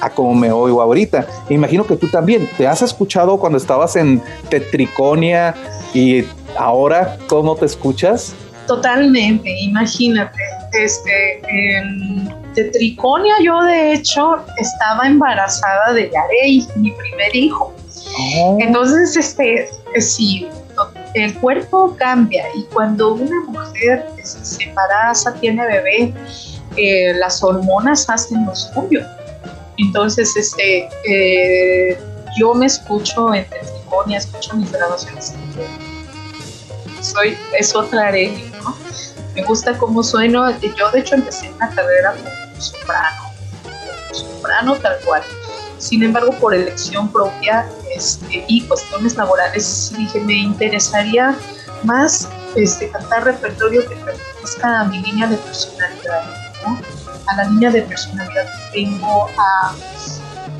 [0.00, 1.26] a como me oigo ahorita.
[1.48, 5.54] Imagino que tú también te has escuchado cuando estabas en Tetriconia
[5.94, 6.24] y
[6.56, 8.34] ahora cómo te escuchas.
[8.66, 10.38] Totalmente, imagínate,
[10.72, 11.42] este,
[12.56, 17.72] en Tetriconia yo de hecho estaba embarazada de Yarey, mi primer hijo.
[18.36, 18.58] Oh.
[18.60, 19.68] Entonces, este,
[20.00, 20.48] sí,
[21.14, 26.14] el cuerpo cambia y cuando una mujer se embaraza, tiene bebé,
[26.76, 29.00] eh, las hormonas hacen lo suyo.
[29.78, 31.98] Entonces, este, eh,
[32.38, 35.34] yo me escucho en Tetriconia, escucho mis grabaciones.
[37.00, 38.74] Soy, es otra Arely, ¿no?
[39.34, 40.50] Me gusta cómo sueno.
[40.60, 43.32] Yo, de hecho, empecé una carrera como soprano,
[44.12, 45.22] soprano tal cual.
[45.78, 51.36] Sin embargo, por elección propia este, y cuestiones laborales, dije, me interesaría
[51.82, 56.22] más este, cantar repertorio que pertenezca a mi línea de personalidad,
[57.26, 59.74] a la línea de personalidad que tengo, a,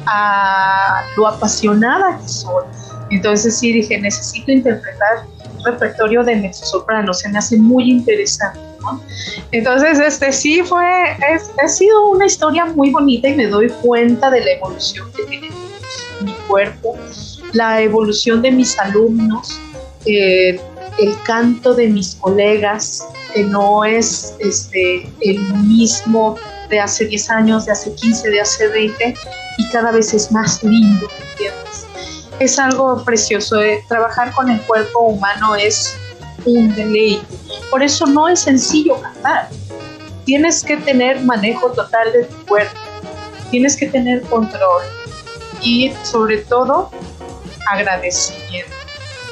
[0.06, 2.64] a lo apasionada que soy.
[3.10, 5.26] Entonces sí dije, necesito interpretar
[5.64, 8.73] repertorio de mezzosoprano, se me hace muy interesante.
[9.52, 10.84] Entonces, este sí fue,
[11.32, 15.22] es, ha sido una historia muy bonita y me doy cuenta de la evolución que
[15.24, 15.50] tiene
[16.22, 16.96] mi cuerpo,
[17.52, 19.60] la evolución de mis alumnos,
[20.06, 20.60] eh,
[20.98, 26.36] el canto de mis colegas, que no es este, el mismo
[26.70, 29.14] de hace 10 años, de hace 15, de hace 20,
[29.58, 31.84] y cada vez es más lindo, ¿entiendes?
[32.38, 33.60] es algo precioso.
[33.60, 35.96] Eh, trabajar con el cuerpo humano es
[36.44, 37.26] un deleite.
[37.70, 39.48] Por eso no es sencillo cantar.
[40.24, 42.78] Tienes que tener manejo total de tu cuerpo.
[43.50, 44.82] Tienes que tener control.
[45.60, 46.90] Y sobre todo,
[47.70, 48.72] agradecimiento.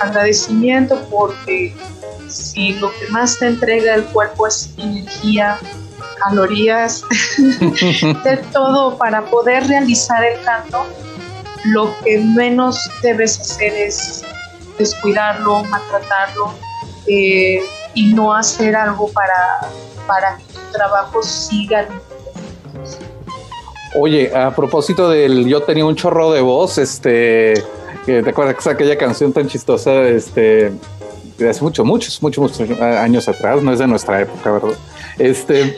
[0.00, 1.74] Agradecimiento porque
[2.28, 5.58] si lo que más te entrega el cuerpo es energía,
[6.18, 7.04] calorías,
[7.38, 10.86] de todo para poder realizar el canto,
[11.64, 14.24] lo que menos debes hacer es
[14.78, 16.54] descuidarlo, maltratarlo
[17.06, 17.60] eh,
[17.94, 19.68] y no hacer algo para,
[20.06, 21.88] para que tu trabajo siga.
[23.94, 27.62] Oye, a propósito del yo tenía un chorro de voz, este,
[28.06, 30.72] ¿te acuerdas aquella canción tan chistosa, este,
[31.36, 34.78] de hace mucho, muchos, muchos, muchos años atrás, no es de nuestra época, ¿verdad?
[35.18, 35.76] Este,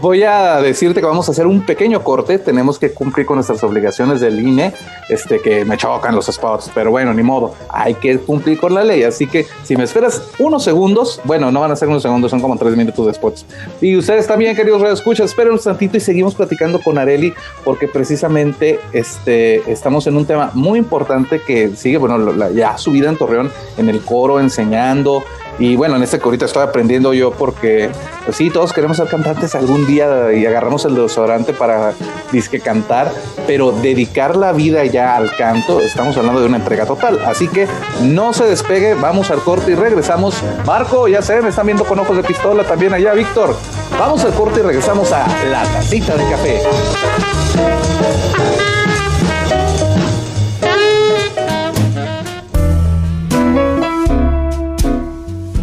[0.00, 2.38] Voy a decirte que vamos a hacer un pequeño corte.
[2.38, 4.74] Tenemos que cumplir con nuestras obligaciones del INE,
[5.08, 7.54] este, que me chocan los spots, pero bueno, ni modo.
[7.70, 9.04] Hay que cumplir con la ley.
[9.04, 12.40] Así que si me esperas unos segundos, bueno, no van a ser unos segundos, son
[12.40, 13.46] como tres minutos de spots.
[13.80, 17.32] Y ustedes también, queridos escuchas, esperen un tantito y seguimos platicando con Areli,
[17.64, 23.08] porque precisamente este, estamos en un tema muy importante que sigue, bueno, ya su vida
[23.08, 25.24] en Torreón, en el coro, enseñando,
[25.58, 27.90] y bueno, en este corito estoy aprendiendo yo porque,
[28.24, 31.94] pues sí, todos queremos ser cantantes algún día y agarramos el desodorante para
[32.30, 33.12] disque cantar,
[33.46, 37.20] pero dedicar la vida ya al canto, estamos hablando de una entrega total.
[37.24, 37.66] Así que
[38.02, 40.42] no se despegue, vamos al corte y regresamos.
[40.66, 43.56] Marco, ya se me están viendo con ojos de pistola también allá, Víctor.
[43.98, 46.60] Vamos al corte y regresamos a La Tacita de Café.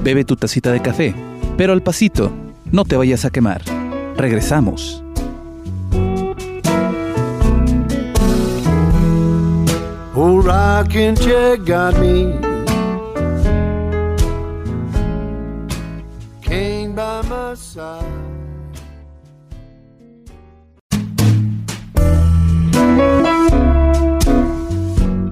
[0.04, 1.16] Bebe tu tacita de café,
[1.56, 2.30] pero al pasito,
[2.74, 3.62] no te vayas a quemar.
[4.18, 5.02] Regresamos.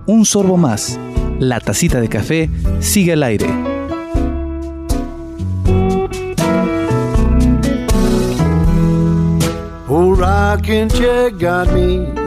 [0.06, 0.98] Un sorbo más.
[1.40, 3.71] La tacita de café sigue al aire
[10.60, 12.22] got me.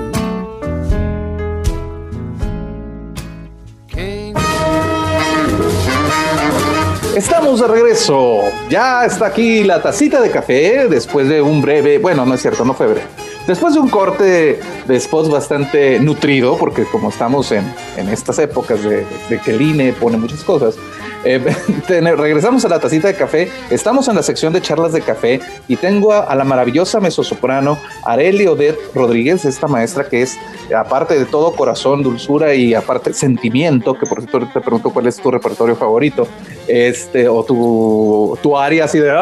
[7.15, 8.41] Estamos de regreso.
[8.69, 12.65] Ya está aquí la tacita de café después de un breve, bueno, no es cierto,
[12.65, 13.07] no fue breve.
[13.47, 17.65] Después de un corte de spots bastante nutrido, porque como estamos en,
[17.97, 20.77] en estas épocas de, de, que el INE pone muchas cosas,
[21.25, 21.41] eh,
[21.89, 23.51] regresamos a la tacita de café.
[23.71, 28.47] Estamos en la sección de charlas de café y tengo a, la maravillosa mezzosoprano Areli
[28.47, 30.39] Odette Rodríguez, esta maestra que es,
[30.75, 35.17] aparte de todo corazón, dulzura y aparte sentimiento, que por cierto te pregunto cuál es
[35.17, 36.27] tu repertorio favorito,
[36.67, 39.13] este, o tu, tu área así de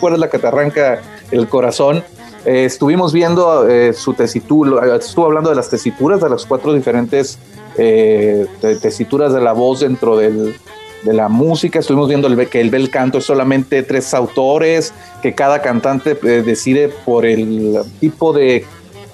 [0.00, 2.02] cuál es la que te arranca el corazón.
[2.44, 7.38] Eh, estuvimos viendo eh, su tesitura, estuvo hablando de las tesituras, de las cuatro diferentes
[7.76, 8.46] eh,
[8.80, 10.54] tesituras de la voz dentro del,
[11.02, 11.78] de la música.
[11.78, 16.42] Estuvimos viendo el, que el bel canto es solamente tres autores, que cada cantante eh,
[16.42, 18.64] decide por el tipo de,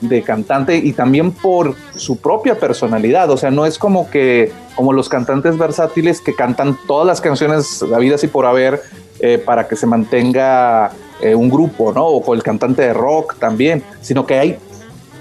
[0.00, 3.30] de, cantante y también por su propia personalidad.
[3.30, 7.84] O sea, no es como que como los cantantes versátiles que cantan todas las canciones
[8.00, 8.82] vida y por haber
[9.20, 12.06] eh, para que se mantenga eh, un grupo, ¿no?
[12.06, 14.58] O con el cantante de rock también, sino que hay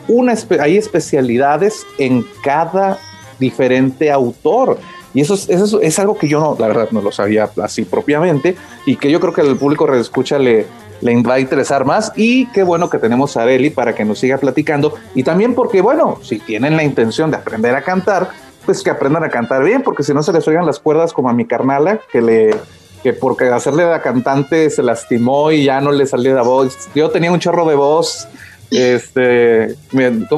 [0.08, 2.98] una hay especialidades en cada
[3.40, 4.80] diferente autor.
[5.14, 8.96] Y eso es, algo que yo no, la verdad, no lo sabía así propiamente y
[8.96, 10.66] que yo creo que el público escucha le,
[11.02, 12.12] le va a interesar más.
[12.16, 14.96] Y qué bueno que tenemos a Areli para que nos siga platicando.
[15.14, 18.30] Y también porque, bueno, si tienen la intención de aprender a cantar,
[18.66, 21.30] pues que aprendan a cantar bien, porque si no se les oigan las cuerdas como
[21.30, 22.56] a mi carnala, que le
[23.04, 26.90] que porque hacerle la cantante se lastimó y ya no le salía la voz.
[26.96, 28.30] Yo tenía un chorro de voz
[28.72, 29.76] este,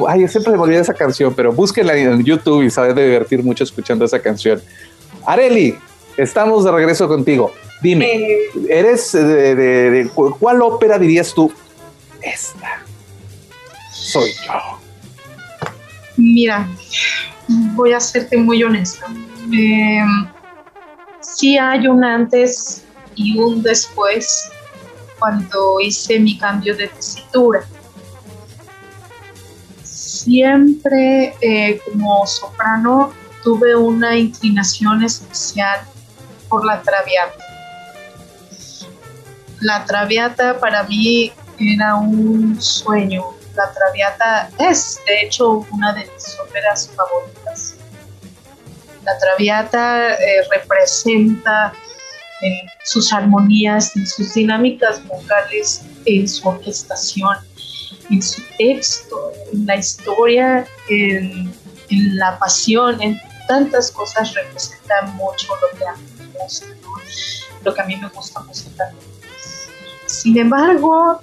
[0.07, 3.63] ay, siempre me olvidé esa canción, pero búsquenla en YouTube y sabe de divertir mucho
[3.63, 4.61] escuchando esa canción.
[5.25, 5.75] Areli,
[6.17, 7.53] estamos de regreso contigo.
[7.81, 8.49] Dime, eh.
[8.69, 10.09] ¿eres de,
[10.39, 11.51] cuál ópera dirías tú?
[12.21, 12.85] Esta
[14.05, 14.79] soy yo.
[16.17, 16.67] Mira,
[17.75, 19.05] voy a serte muy honesta.
[19.53, 20.03] Eh,
[21.21, 22.83] sí hay un antes
[23.15, 24.49] y un después
[25.19, 27.65] cuando hice mi cambio de tesitura
[30.25, 35.81] siempre eh, como soprano tuve una inclinación especial
[36.49, 37.43] por la traviata.
[39.61, 43.23] La traviata para mí era un sueño.
[43.55, 47.75] La traviata es, de hecho, una de mis óperas favoritas.
[49.03, 51.71] La traviata eh, representa
[52.41, 57.37] en sus armonías, sus dinámicas vocales, en su orquestación
[58.09, 61.53] en su texto, en la historia, en,
[61.89, 66.65] la pasión, en tantas cosas representa mucho lo que a mí me gusta,
[67.63, 69.05] lo que a mí me gusta musicalmente.
[70.07, 71.19] Sin embargo,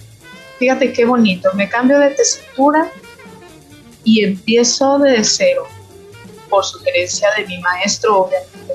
[0.58, 2.90] fíjate qué bonito, me cambio de tesitura
[4.04, 5.66] y empiezo de cero,
[6.48, 8.74] por sugerencia de mi maestro, obviamente.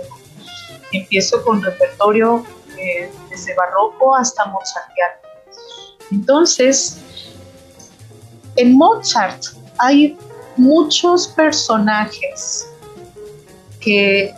[0.91, 2.46] Empiezo con repertorio
[2.78, 5.15] eh, desde barroco hasta mozartiano.
[6.12, 6.98] Entonces,
[8.58, 9.46] en Mozart
[9.78, 10.17] hay
[10.58, 12.67] muchos personajes
[13.80, 14.34] que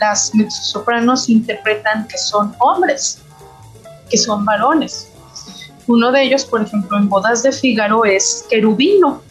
[0.00, 3.18] las mezzosopranos interpretan que son hombres,
[4.10, 5.10] que son varones.
[5.86, 9.22] Uno de ellos, por ejemplo, en Bodas de Fígaro es Querubino,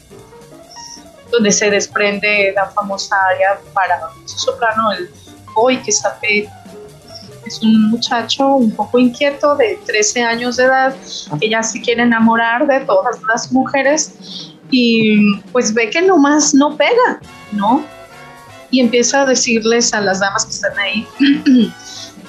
[1.32, 5.10] donde se desprende la famosa área para soprano, el
[5.60, 6.48] Hoy que sabe
[7.48, 10.96] es un muchacho un poco inquieto de 13 años de edad
[11.40, 16.76] que ya se quiere enamorar de todas las mujeres y pues ve que nomás no
[16.76, 17.20] pega,
[17.54, 17.84] ¿no?
[18.70, 21.08] Y empieza a decirles a las damas que están ahí,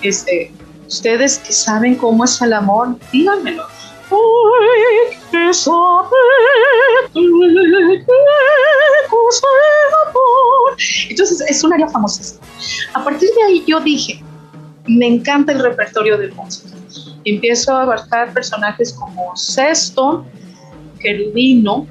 [0.03, 0.53] este,
[0.87, 3.65] ustedes que saben cómo es el amor, díganmelo.
[11.11, 12.41] Entonces es un área famosísima.
[12.95, 14.23] A partir de ahí yo dije,
[14.89, 16.75] me encanta el repertorio de Mozart.
[17.25, 20.25] Empiezo a abarcar personajes como Sesto,
[20.99, 21.87] Querubino.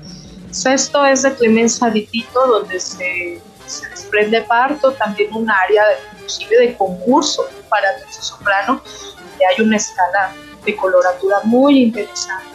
[0.52, 3.42] Sesto es de Clemenza di Tito, donde se,
[3.90, 5.84] desprende parto, también un área
[6.16, 8.82] inclusive de concurso para el soprano,
[9.16, 10.34] donde hay una escala
[10.66, 12.46] de coloratura muy interesante.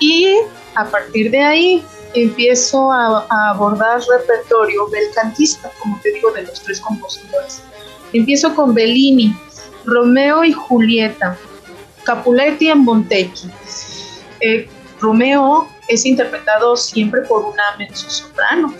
[0.00, 0.36] Y
[0.74, 6.42] a partir de ahí empiezo a, a abordar repertorio del cantista, como te digo, de
[6.42, 7.60] los tres compositores
[8.14, 9.36] Empiezo con Bellini,
[9.84, 11.36] Romeo y Julieta,
[12.04, 13.50] Capuletti en Montecchi.
[14.40, 14.68] Eh,
[15.00, 18.72] Romeo es interpretado siempre por una mezzo-soprano.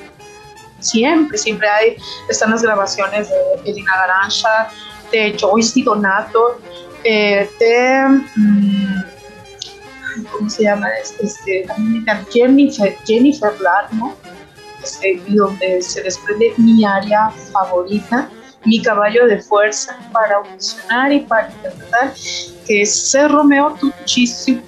[0.78, 1.96] Siempre, siempre hay,
[2.28, 4.68] están las grabaciones de Elina Garancha,
[5.10, 6.60] de Joyce Di Donato,
[7.02, 9.02] eh, de, mm,
[10.30, 10.88] ¿cómo se llama?
[11.20, 11.66] Este,
[12.30, 14.14] Jennifer, Jennifer Larmo,
[14.80, 18.30] este, donde se desprende mi área favorita,
[18.64, 22.14] mi caballo de fuerza para audicionar y para interpretar,
[22.66, 24.62] que es Ser Romeo Tuchisio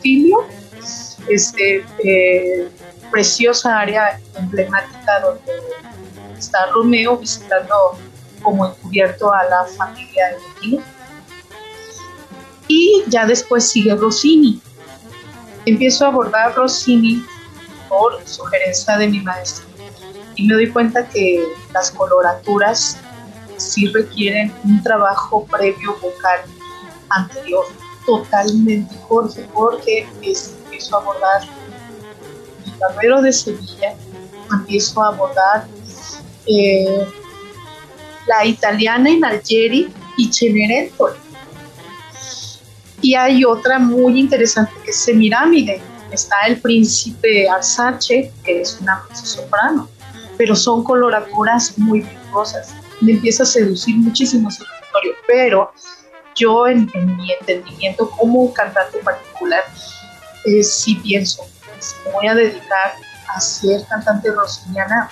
[1.29, 2.69] este, eh,
[3.11, 5.53] preciosa área emblemática donde
[6.39, 7.99] está Romeo visitando
[8.43, 10.85] como encubierto a la familia de Medina.
[12.69, 14.61] Y ya después sigue Rossini.
[15.65, 17.25] Empiezo a abordar Rossini
[17.89, 19.67] por sugerencia de mi maestro
[20.37, 21.43] y me doy cuenta que
[21.73, 22.99] las coloraturas
[23.57, 26.41] sí requieren un trabajo previo vocal
[27.09, 27.65] anterior,
[28.05, 31.43] totalmente, Jorge, porque empiezo a abordar
[32.65, 33.95] el Barbero de Sevilla,
[34.51, 35.67] empiezo a abordar
[36.47, 37.07] eh,
[38.27, 41.17] la italiana en Algeri y Cenerentola.
[43.03, 45.81] Y hay otra muy interesante que es Semiramide.
[46.11, 49.89] Está el príncipe Arsace, que es una soprano,
[50.39, 55.73] pero son coloraturas muy virtuosas me empieza a seducir muchísimo su repertorio, pero
[56.35, 59.65] yo en, mi entendimiento como cantante particular,
[60.45, 61.47] eh, sí pienso,
[62.05, 62.95] me voy a dedicar
[63.35, 65.11] a ser cantante rosiniana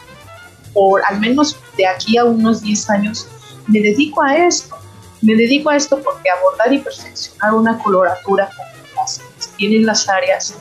[0.72, 3.26] por al menos de aquí a unos 10 años,
[3.66, 4.76] me dedico a esto.
[5.22, 10.06] Me dedico a esto porque abordar y perfeccionar una coloratura como las que tienen las
[10.06, 10.54] áreas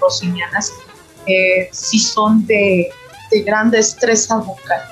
[0.00, 0.72] rosinianas
[1.26, 2.90] eh, sí son de,
[3.30, 4.82] de gran destreza vocal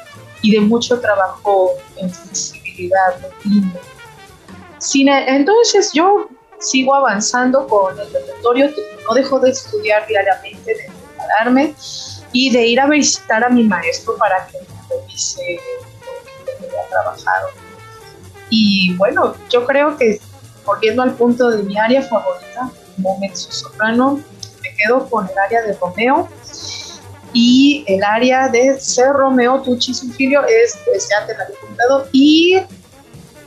[0.47, 3.17] y de mucho trabajo en sensibilidad,
[5.27, 6.29] entonces yo
[6.61, 8.71] sigo avanzando con el repertorio,
[9.09, 11.75] no dejo de estudiar diariamente, de prepararme
[12.31, 15.59] y de ir a visitar a mi maestro para que me revise
[16.05, 17.49] lo que he trabajado.
[18.49, 20.21] Y bueno, yo creo que
[20.65, 24.21] volviendo al punto de mi área favorita, como mezzo soprano,
[24.63, 26.29] me quedo con el área de Romeo
[27.39, 32.57] y el área de Ser Romeo Tucci Sufilio es, pues ya te la contado, y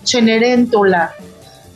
[0.06, 1.16] Cenerentola,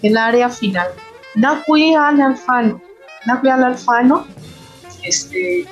[0.03, 0.89] el área final.
[1.33, 2.79] Nacui al Alfano,
[3.25, 4.27] Nacui al Alfano,
[5.01, 5.65] este,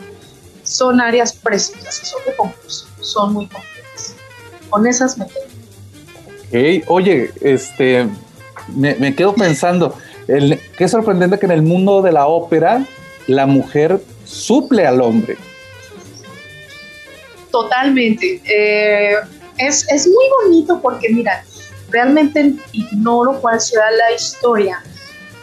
[0.64, 4.16] son áreas preciosas, son de concurso, son muy complejas.
[4.72, 6.86] Con esas me quedo.
[6.88, 8.08] Oye, este,
[8.76, 9.96] me, quedo pensando,
[10.28, 12.84] el, qué sorprendente que en el mundo de la ópera
[13.28, 15.38] la mujer suple al hombre.
[17.52, 18.42] Totalmente.
[18.46, 19.16] Eh,
[19.58, 21.44] es, es, muy bonito porque, mira,
[21.90, 24.82] realmente ignoro cuál será la historia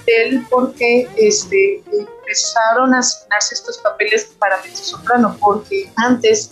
[0.07, 6.51] del por qué este, empezaron a asignarse estos papeles para mezzo soprano, porque antes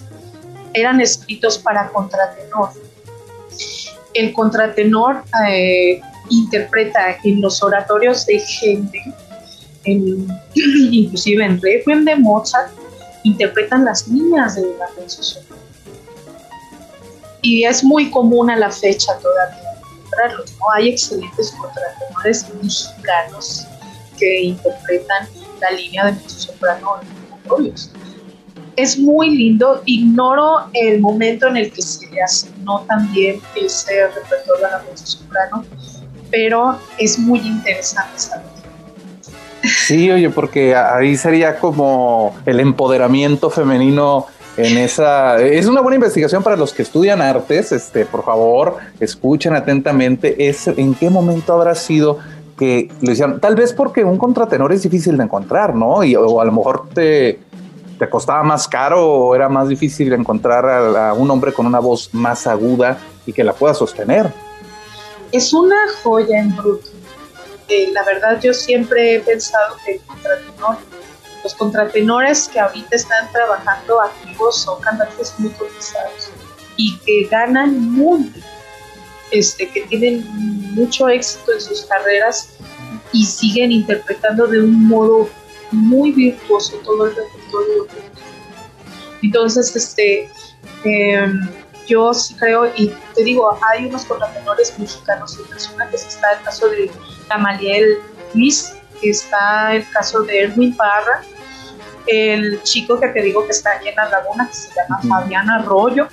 [0.74, 2.70] eran escritos para contratenor.
[4.12, 6.00] El contratenor eh,
[6.30, 9.02] interpreta en los oratorios de gente,
[9.84, 12.70] en, inclusive en Requiem de Mozart,
[13.26, 15.40] interpretan las niñas de la mezzo
[17.42, 20.52] y es muy común a la fecha todavía encontrarlos.
[20.58, 20.70] ¿no?
[20.74, 23.66] Hay excelentes contratenores mexicanos
[24.18, 25.28] que interpretan
[25.60, 27.74] la línea de mezzo-soprano en
[28.76, 34.66] Es muy lindo, ignoro el momento en el que se le asignó también ese repertorio
[34.66, 35.64] a la mezzo-soprano,
[36.30, 38.55] pero es muy interesante saber.
[39.62, 44.26] Sí, oye, porque ahí sería como el empoderamiento femenino
[44.56, 49.54] en esa es una buena investigación para los que estudian artes este por favor escuchen
[49.54, 52.20] atentamente es en qué momento habrá sido
[52.58, 56.40] que lo hicieron tal vez porque un contratenor es difícil de encontrar no y o
[56.40, 57.38] a lo mejor te
[57.98, 62.12] te costaba más caro o era más difícil encontrar a, un hombre con una voz
[62.12, 64.32] más aguda y que la pueda sostener.
[65.32, 66.88] Es una joya en bruto
[67.68, 70.78] eh, la verdad yo siempre he pensado que el contratenor
[71.46, 76.30] los contratenores que ahorita están trabajando activos son cantantes muy cotizados
[76.76, 78.40] y que ganan mucho,
[79.30, 80.26] este, que tienen
[80.74, 82.48] mucho éxito en sus carreras
[83.12, 85.28] y siguen interpretando de un modo
[85.70, 87.86] muy virtuoso todo el repertorio.
[89.22, 90.28] Entonces, este,
[90.82, 91.48] em,
[91.86, 96.04] yo sí creo, y te digo, hay unos contratenores mexicanos impresionantes.
[96.06, 96.90] Está el caso de
[97.28, 97.98] Gamaliel
[98.34, 101.22] Luis, está el caso de Erwin Parra,
[102.06, 105.50] el chico que te digo que está aquí en la laguna, que se llama Fabián
[105.50, 106.08] Arroyo,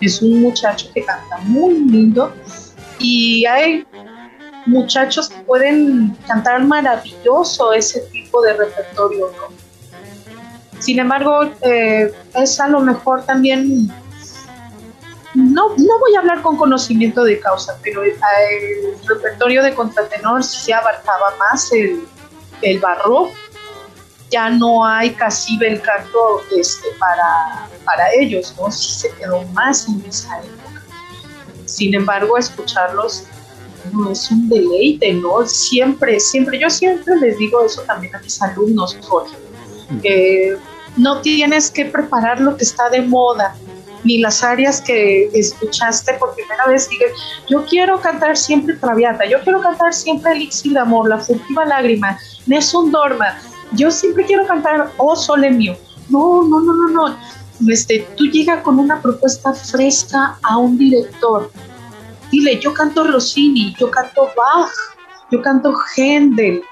[0.00, 2.32] es un muchacho que canta muy lindo
[2.98, 3.86] y hay
[4.66, 9.30] muchachos que pueden cantar maravilloso ese tipo de repertorio.
[10.78, 13.90] Sin embargo, eh, es a lo mejor también,
[15.34, 18.14] no, no voy a hablar con conocimiento de causa, pero el,
[19.06, 22.06] repertorio de contratenor sí abarcaba más el,
[22.62, 23.32] el barroco
[24.30, 28.70] ya no hay casi el canto este, para, para ellos, ¿no?
[28.70, 30.82] Sí se quedó más en esa época.
[31.64, 33.24] Sin embargo, escucharlos
[33.92, 35.46] no es un deleite, ¿no?
[35.46, 39.36] Siempre, siempre, yo siempre les digo eso también a mis alumnos, Jorge,
[40.02, 40.56] que
[40.96, 43.56] no tienes que preparar lo que está de moda,
[44.08, 46.88] ni las áreas que escuchaste por primera vez.
[46.88, 47.04] Dije,
[47.48, 52.18] yo quiero cantar siempre Traviata, yo quiero cantar siempre Elixir de Amor, La Furtiva Lágrima,
[52.46, 53.38] Nessun Dorma,
[53.72, 55.76] yo siempre quiero cantar Oh Sole Mío.
[56.08, 57.18] No, no, no, no, no.
[57.70, 61.50] Este, tú llegas con una propuesta fresca a un director.
[62.30, 64.72] Dile, yo canto Rossini, yo canto Bach,
[65.30, 66.62] yo canto Händel,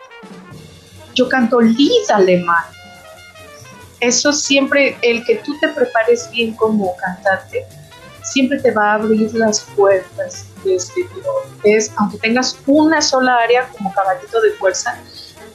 [1.14, 2.75] yo canto Lied alemán
[4.00, 7.64] eso siempre, el que tú te prepares bien como cantante,
[8.22, 10.46] siempre te va a abrir las puertas.
[10.64, 11.06] Este,
[11.64, 14.98] es, aunque tengas una sola área como caballito de fuerza,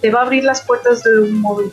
[0.01, 1.63] te va a abrir las puertas de un modo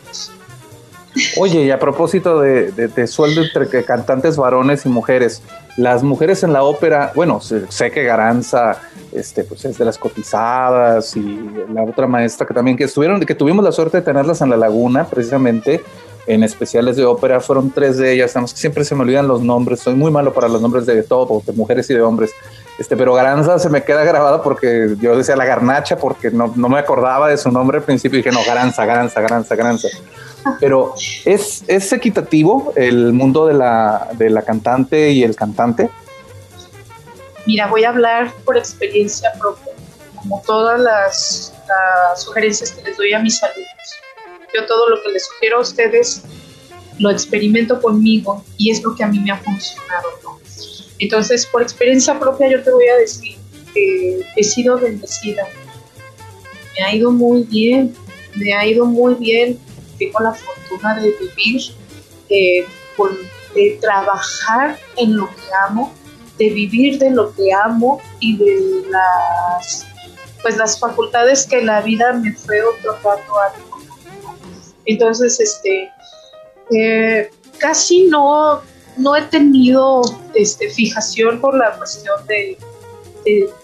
[1.37, 5.43] Oye, y a propósito de, sueldo entre cantantes varones y mujeres,
[5.77, 8.81] las mujeres en la ópera, bueno, sé, que Garanza
[9.13, 13.35] este, pues es de las cotizadas y la otra maestra que también que estuvieron, que
[13.35, 15.83] tuvimos la suerte de tenerlas en la laguna precisamente,
[16.27, 19.81] en especiales de ópera, fueron tres de ellas, que siempre se me olvidan los nombres,
[19.81, 22.33] soy muy malo para los nombres de todo, de mujeres y de hombres,
[22.79, 26.69] este, pero Garanza se me queda grabado porque yo decía la garnacha porque no, no
[26.69, 29.89] me acordaba de su nombre al principio y dije, no, Garanza, Garanza, Garanza, Garanza.
[30.61, 30.95] Pero
[31.25, 35.91] ¿es, ¿es equitativo el mundo de la, de la cantante y el cantante?
[37.49, 39.73] Mira, voy a hablar por experiencia propia,
[40.15, 43.69] como todas las, las sugerencias que les doy a mis alumnos
[44.55, 46.23] yo todo lo que les sugiero a ustedes
[46.99, 50.09] lo experimento conmigo y es lo que a mí me ha funcionado.
[50.99, 53.37] Entonces, por experiencia propia, yo te voy a decir
[53.73, 55.47] que he sido bendecida.
[56.77, 57.95] Me ha ido muy bien,
[58.35, 59.61] me ha ido muy bien.
[59.97, 61.61] Tengo la fortuna de vivir,
[62.31, 62.67] eh,
[63.55, 65.95] de trabajar en lo que amo,
[66.39, 69.85] de vivir de lo que amo y de las
[70.41, 73.53] pues las facultades que la vida me fue otorgando a
[74.89, 75.91] entonces, este,
[76.71, 78.63] eh, casi no,
[78.97, 80.01] no he tenido
[80.35, 82.59] este, fijación por la cuestión de,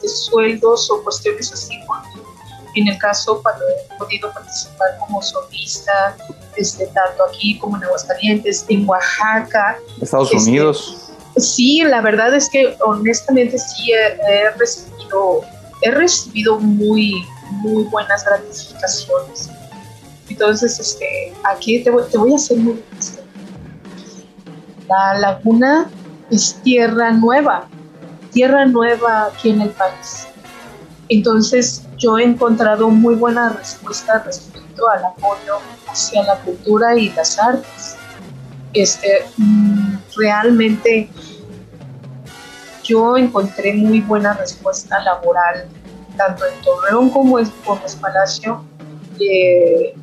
[0.06, 1.72] sueldos o cuestiones así,
[2.74, 6.14] en el caso cuando he podido participar como solista,
[6.56, 9.78] este, tanto aquí como en Aguascalientes, en Oaxaca.
[10.02, 11.03] Estados este, Unidos.
[11.36, 15.40] Sí, la verdad es que honestamente sí he, recibido,
[15.82, 17.26] he recibido muy,
[17.62, 19.50] muy buenas gratificaciones.
[20.28, 22.82] Entonces, este, aquí te voy, a hacer muy
[24.88, 25.90] La laguna
[26.30, 27.66] es tierra nueva,
[28.32, 30.28] tierra nueva aquí en el país.
[31.08, 35.58] Entonces, yo he encontrado muy buena respuesta respecto al apoyo
[35.88, 37.96] hacia la cultura y las artes.
[38.74, 41.08] Este, mm, realmente
[42.82, 45.66] yo encontré muy buena respuesta laboral,
[46.16, 48.64] tanto en Torreón como en Gómez Palacio.
[49.20, 49.94] Eh,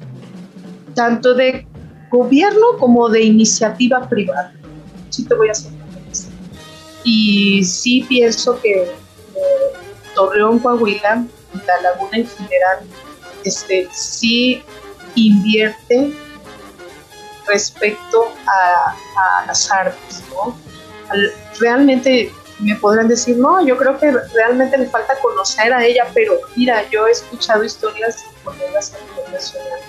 [0.96, 1.66] tanto de
[2.10, 4.54] gobierno como de iniciativa privada.
[5.10, 5.72] Sí te voy a hacer
[7.04, 8.90] Y sí pienso que eh,
[10.16, 12.80] Torreón, Coahuila, la laguna en general,
[13.44, 14.62] este, sí
[15.16, 16.14] invierte
[17.52, 20.56] respecto a, las artes, ¿no?
[21.60, 26.34] realmente me podrán decir, no, yo creo que realmente le falta conocer a ella, pero
[26.56, 29.86] mira, yo he escuchado historias de colegas internacionales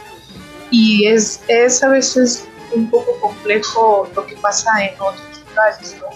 [0.70, 6.06] y es, es a veces un poco complejo lo que pasa en otros lugares, ¿no?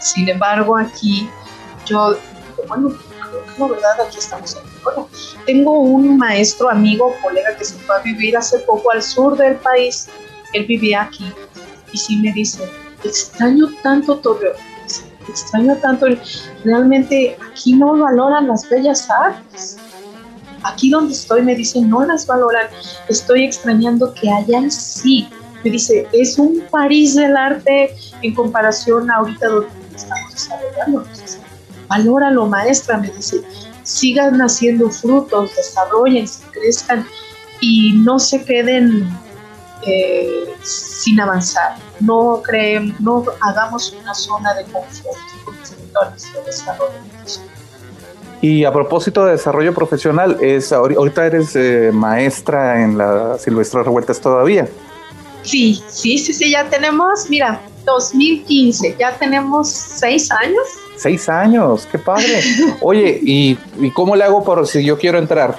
[0.00, 1.28] Sin embargo, aquí
[1.84, 2.16] yo,
[2.68, 2.94] bueno,
[3.30, 5.08] creo que la verdad aquí estamos en bueno,
[5.46, 9.56] tengo un maestro, amigo, colega que se fue a vivir hace poco al sur del
[9.56, 10.08] país,
[10.52, 11.32] él vivía aquí,
[11.92, 12.68] y sí me dice,
[13.04, 14.56] extraño tanto Torreón,
[15.28, 16.06] extraño tanto,
[16.64, 19.78] realmente aquí no valoran las bellas artes,
[20.62, 22.66] aquí donde estoy me dicen no las valoran,
[23.08, 25.28] estoy extrañando que allá sí.
[25.62, 31.04] Me dice, es un París del arte en comparación a ahorita donde estamos desarrollando.
[31.86, 33.42] Valóralo, maestra, me dice,
[33.82, 37.06] sigan haciendo frutos, desarrollen, crezcan
[37.60, 39.06] y no se queden
[39.86, 41.76] eh, sin avanzar.
[42.00, 46.94] No creen, no hagamos una zona de confort con de desarrollo.
[48.42, 54.18] Y a propósito de desarrollo profesional, es ahorita eres eh, maestra en la Silvestre Revueltas
[54.20, 54.66] todavía.
[55.42, 60.62] Sí, sí, sí, sí, ya tenemos, mira, 2015, ya tenemos seis años.
[60.96, 62.40] Seis años, qué padre.
[62.80, 63.56] Oye, ¿y,
[63.94, 65.56] cómo le hago por si yo quiero entrar?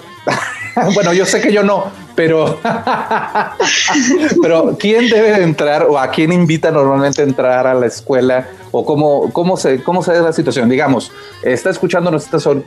[0.93, 2.59] bueno, yo sé que yo no, Pero,
[4.41, 8.86] pero ¿quién debe entrar o a quién invita normalmente a entrar a la escuela o
[8.86, 10.69] cómo, cómo, se, cómo se da la situación?
[10.69, 11.11] Digamos,
[11.43, 12.11] está escuchando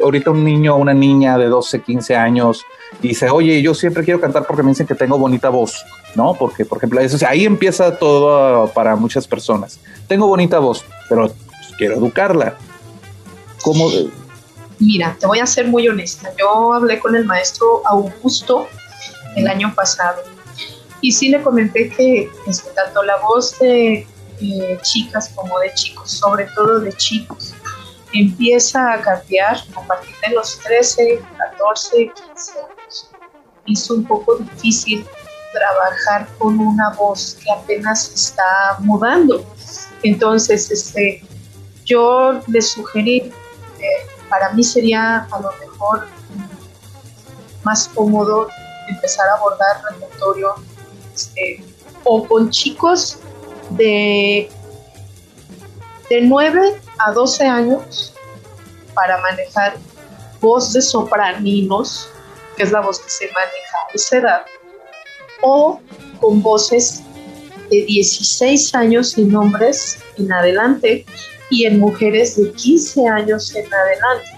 [0.03, 2.65] ahorita un niño o una niña de 12, 15 años
[3.03, 5.85] y dice, oye, yo siempre quiero cantar porque me dicen que tengo bonita voz,
[6.15, 6.35] ¿no?
[6.35, 9.79] Porque, por ejemplo, eso, ahí empieza todo para muchas personas.
[10.09, 11.31] Tengo bonita voz, pero
[11.77, 12.55] quiero educarla.
[13.63, 13.89] ¿Cómo?
[14.79, 16.33] Mira, te voy a ser muy honesta.
[16.39, 18.69] Yo hablé con el maestro Augusto
[19.37, 20.23] el año pasado.
[21.01, 24.07] Y sí le comenté que este, tanto la voz de
[24.83, 27.55] chicas como de chicos, sobre todo de chicos,
[28.13, 33.11] empieza a cambiar a partir de los 13, 14, 15 años.
[33.67, 35.07] Es un poco difícil
[35.53, 39.45] trabajar con una voz que apenas está mudando.
[40.03, 41.23] Entonces, este,
[41.85, 43.33] yo le sugerí,
[43.79, 46.07] eh, para mí sería a lo mejor
[47.63, 48.49] más cómodo
[48.89, 50.55] empezar a abordar repertorio
[51.15, 51.65] este,
[52.05, 53.19] o con chicos
[53.71, 54.51] de,
[56.11, 58.13] de 9 a 12 años
[58.95, 59.77] para manejar
[60.41, 62.09] voz de sopraninos,
[62.57, 64.43] que es la voz que se maneja a esa edad,
[65.41, 65.81] o
[66.21, 67.03] con voces
[67.71, 71.07] de 16 años y hombres en adelante
[71.55, 74.29] y en mujeres de 15 años en adelante.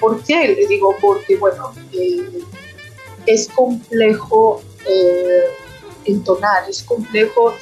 [0.00, 0.48] ¿Por qué?
[0.48, 2.40] Le digo, porque, bueno, eh,
[3.26, 5.44] es complejo eh,
[6.04, 7.54] entonar, es complejo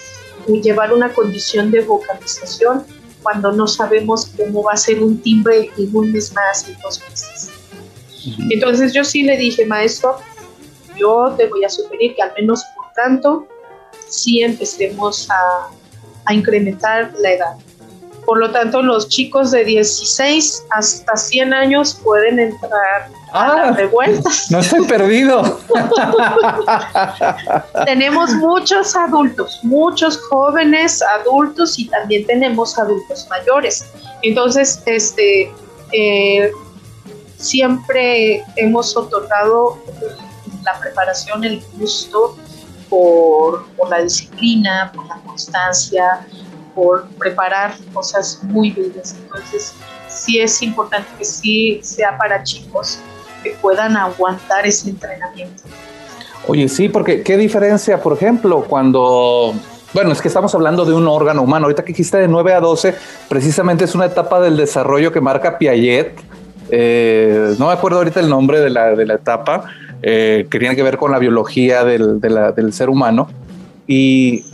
[0.63, 2.85] llevar una condición de vocalización
[3.23, 6.99] cuando no sabemos cómo va a ser un timbre en un mes más, en dos
[7.03, 7.51] meses.
[8.51, 10.17] Entonces yo sí le dije, maestro,
[10.97, 13.47] yo te voy a sugerir que al menos por tanto,
[14.09, 15.69] sí empecemos a,
[16.25, 17.57] a incrementar la edad.
[18.27, 24.51] Por lo tanto, los chicos de 16 hasta 100 años pueden entrar ah, de vueltas.
[24.51, 25.61] No estoy perdido.
[27.87, 33.85] tenemos muchos adultos, muchos jóvenes adultos y también tenemos adultos mayores.
[34.23, 35.53] Entonces, este,
[35.93, 36.53] eh,
[37.37, 39.79] siempre hemos otorgado
[40.63, 42.37] la preparación, el gusto
[42.89, 46.27] por, por la disciplina, por la constancia,
[46.81, 49.15] por preparar cosas muy bellas.
[49.23, 49.75] Entonces,
[50.09, 52.99] sí es importante que sí sea para chicos
[53.43, 55.63] que puedan aguantar ese entrenamiento.
[56.49, 59.55] Oye, sí, porque qué diferencia, por ejemplo, cuando
[59.93, 61.67] bueno, es que estamos hablando de un órgano humano.
[61.67, 62.95] Ahorita que dijiste de 9 a 12,
[63.29, 66.19] precisamente es una etapa del desarrollo que marca Piaget.
[66.71, 69.65] Eh, no me acuerdo ahorita el nombre de la, de la etapa,
[70.01, 73.29] eh, que tiene que ver con la biología del, del ser humano.
[73.87, 74.45] Y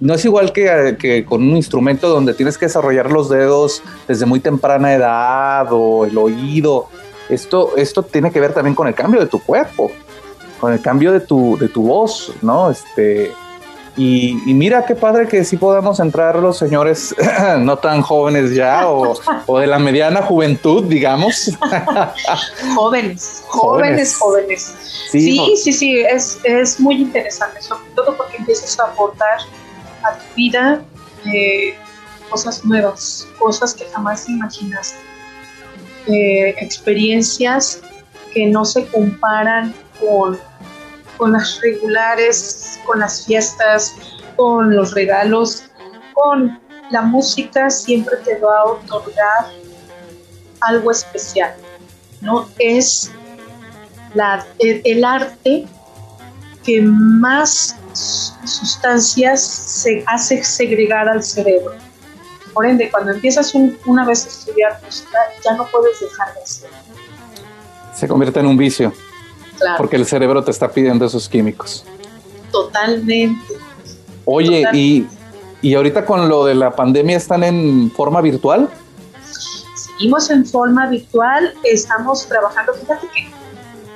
[0.00, 4.40] no es igual que, con un instrumento donde tienes que desarrollar los dedos desde muy
[4.40, 6.88] temprana edad o el oído.
[7.28, 9.92] Esto, esto tiene que ver también con el cambio de tu cuerpo,
[10.58, 12.70] con el cambio de tu, de tu voz, ¿no?
[12.70, 13.30] Este,
[13.96, 17.14] y, mira qué padre que sí podamos entrar los señores
[17.58, 21.50] no tan jóvenes ya o, de la mediana juventud, digamos.
[22.74, 24.74] jóvenes, jóvenes, jóvenes.
[25.10, 29.40] Sí, sí, sí, es, es muy interesante, sobre todo porque empiezas a aportar
[30.02, 30.82] a tu vida
[31.26, 31.74] eh,
[32.28, 34.98] cosas nuevas, cosas que jamás imaginaste,
[36.06, 37.80] eh, experiencias
[38.32, 40.38] que no se comparan con,
[41.16, 43.96] con las regulares, con las fiestas,
[44.36, 45.64] con los regalos,
[46.14, 46.58] con
[46.90, 49.46] la música siempre te va a otorgar
[50.60, 51.54] algo especial,
[52.20, 52.48] ¿no?
[52.58, 53.10] Es
[54.58, 55.66] el arte
[56.64, 61.72] que más sustancias se hace segregar al cerebro.
[62.52, 63.54] Por ende, cuando empiezas
[63.86, 66.76] una vez a estudiar música, ya no puedes dejar de hacerlo.
[67.94, 68.92] Se convierte en un vicio.
[69.58, 69.76] Claro.
[69.76, 71.84] Porque el cerebro te está pidiendo esos químicos.
[72.50, 73.54] Totalmente.
[74.24, 75.06] Oye, Y,
[75.62, 78.68] y ahorita con lo de la pandemia, ¿están en forma virtual?
[79.74, 82.72] Seguimos en forma virtual, estamos trabajando.
[82.74, 83.30] Fíjate que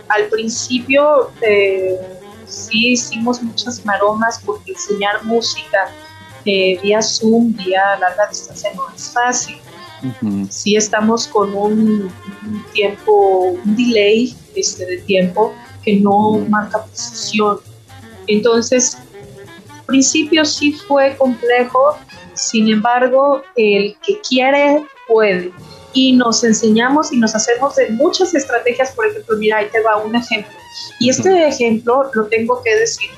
[0.09, 1.99] al principio eh,
[2.47, 5.91] sí hicimos muchas maromas porque enseñar música
[6.45, 9.57] eh, vía Zoom, vía larga distancia no es fácil.
[10.51, 12.13] Sí estamos con un,
[12.75, 17.61] tiempo, un delay este, de tiempo que no marca precisión.
[18.27, 18.99] Entonces,
[19.71, 21.97] al principio sí fue complejo,
[22.35, 25.53] sin embargo, el que quiere puede.
[25.95, 29.97] Y nos enseñamos y nos hacemos de muchas estrategias, por ejemplo, mira, ahí te va
[29.97, 30.53] un ejemplo
[30.99, 33.11] y este ejemplo, lo tengo que decir,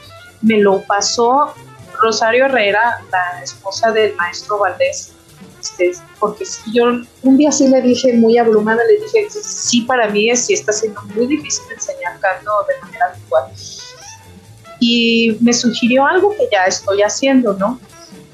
[0.43, 1.55] me lo pasó
[2.01, 5.13] Rosario Herrera, la esposa del maestro Valdés,
[5.61, 6.85] este, porque yo
[7.23, 10.73] un día sí le dije muy abrumada, le dije, sí, para mí es, sí está
[10.73, 13.45] siendo muy difícil enseñar canto de manera virtual.
[14.79, 17.81] y me sugirió algo que ya estoy haciendo, ¿no?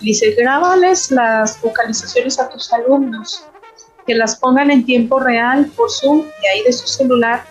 [0.01, 3.45] Dice, grábales las vocalizaciones a tus alumnos,
[4.05, 7.45] que las pongan en tiempo real por Zoom, de ahí de su celular,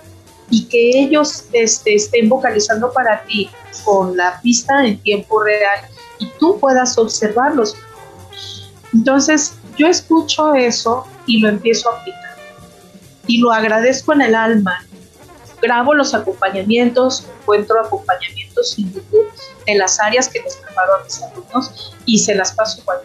[0.52, 3.50] y que ellos este, estén vocalizando para ti
[3.84, 5.88] con la pista en tiempo real
[6.20, 7.76] y tú puedas observarlos.
[8.94, 12.36] Entonces, yo escucho eso y lo empiezo a aplicar.
[13.26, 14.86] Y lo agradezco en el alma.
[15.62, 19.32] Grabo los acompañamientos, encuentro acompañamientos en YouTube
[19.68, 23.00] en las áreas que les preparo a mis alumnos y se las paso igual.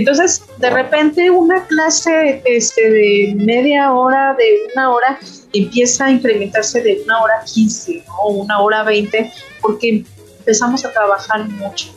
[0.00, 5.18] Entonces, de repente una clase este, de media hora, de una hora,
[5.52, 9.30] empieza a incrementarse de una hora 15 o una hora 20,
[9.60, 10.04] porque
[10.38, 11.88] empezamos a trabajar mucho.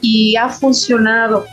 [0.00, 1.44] Y ha funcionado,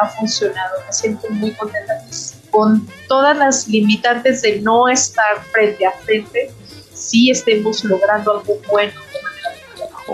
[0.00, 0.76] ha funcionado.
[0.86, 2.02] Me siento muy contenta
[2.50, 6.50] con todas las limitantes de no estar frente a frente,
[6.94, 8.92] sí estemos logrando algo bueno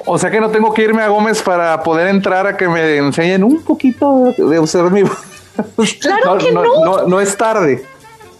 [0.04, 2.96] o sea que no tengo que irme a Gómez para poder entrar a que me
[2.96, 5.02] enseñen un poquito de observar mi
[6.00, 7.20] Claro que no, no.
[7.20, 7.84] es tarde.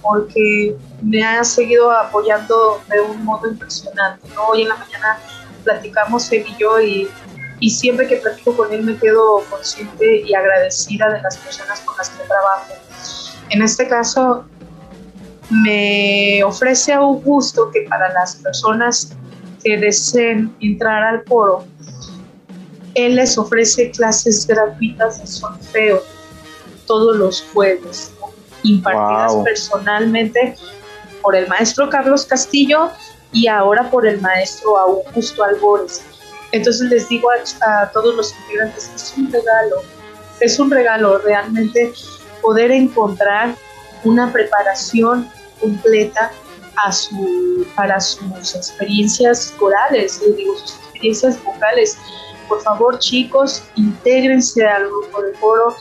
[0.00, 4.28] porque me ha seguido apoyando de un modo impresionante.
[4.48, 5.18] Hoy en la mañana
[5.64, 7.08] platicamos él y yo y
[7.62, 11.96] y siempre que platico con él me quedo consciente y agradecida de las personas con
[11.96, 12.72] las que trabajo.
[13.50, 14.44] En este caso,
[15.48, 19.12] me ofrece a un gusto que para las personas
[19.62, 21.64] que deseen entrar al foro,
[22.94, 26.02] él les ofrece clases gratuitas de solfeo
[26.88, 28.12] todos los jueves,
[28.64, 30.56] impartidas personalmente
[31.22, 32.90] por el maestro Carlos Castillo
[33.30, 36.02] y ahora por el maestro Augusto Albores.
[36.52, 39.82] Entonces les digo a, todos los integrantes, es un regalo,
[40.40, 41.92] es un regalo realmente
[42.42, 43.54] poder encontrar
[44.04, 45.30] una preparación
[45.60, 46.30] completa
[47.74, 51.96] para sus experiencias corales, les digo, sus experiencias vocales.
[52.48, 55.76] Por favor, chicos, intégrense al grupo de coro,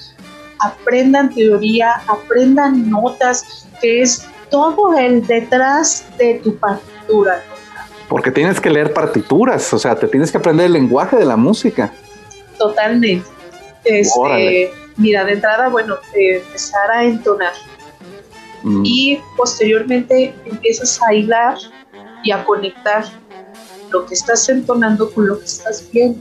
[0.59, 7.43] aprendan teoría, aprendan notas, que es todo el detrás de tu partitura
[8.11, 11.37] porque tienes que leer partituras, o sea, te tienes que aprender el lenguaje de la
[11.37, 11.93] música.
[12.57, 13.25] Totalmente.
[13.85, 17.53] Este, mira, de entrada, bueno, empezar a entonar.
[18.63, 18.83] Mm.
[18.83, 21.57] Y posteriormente empiezas a hilar
[22.25, 23.05] y a conectar
[23.91, 26.19] lo que estás entonando con lo que estás viendo.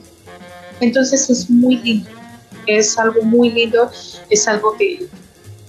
[0.79, 2.11] Entonces es muy lindo,
[2.69, 3.91] es algo muy lindo,
[4.29, 5.09] es algo que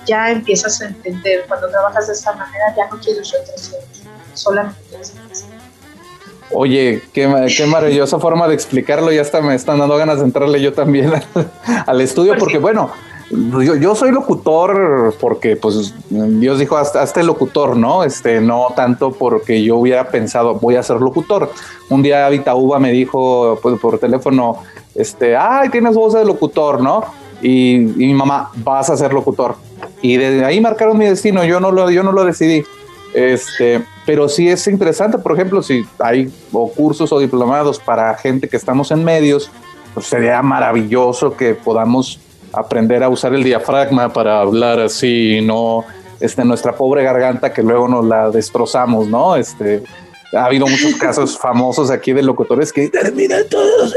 [0.05, 1.45] ya empiezas a entender.
[1.47, 3.81] Cuando trabajas de esta manera ya no quieres retroceder,
[4.35, 5.15] solamente quieres
[6.53, 7.27] Oye, qué,
[7.67, 9.11] maravillosa forma de explicarlo.
[9.11, 11.11] Ya hasta me están dando ganas de entrarle yo también
[11.85, 12.91] al, estudio, porque bueno,
[13.29, 18.03] yo, soy locutor porque pues Dios dijo hasta, hasta, el locutor, ¿no?
[18.03, 21.51] Este, no tanto porque yo hubiera pensado voy a ser locutor.
[21.89, 24.57] Un día Uva me dijo pues, por teléfono,
[24.95, 27.05] este, ay, tienes voz de locutor, ¿no?
[27.41, 29.55] Y, y, mi mamá, vas a ser locutor.
[30.01, 32.63] Y desde ahí marcaron mi destino, yo no lo, yo no lo decidí.
[33.13, 36.31] Este, pero sí es interesante, por ejemplo, si hay
[36.75, 39.51] cursos o diplomados para gente que estamos en medios,
[39.93, 42.19] pues sería maravilloso que podamos
[42.53, 45.85] aprender a usar el diafragma para hablar así, no
[46.19, 49.35] este, nuestra pobre garganta que luego nos la destrozamos, ¿no?
[49.35, 49.83] Este,
[50.33, 53.93] ha habido muchos casos famosos aquí de locutores que terminan todos.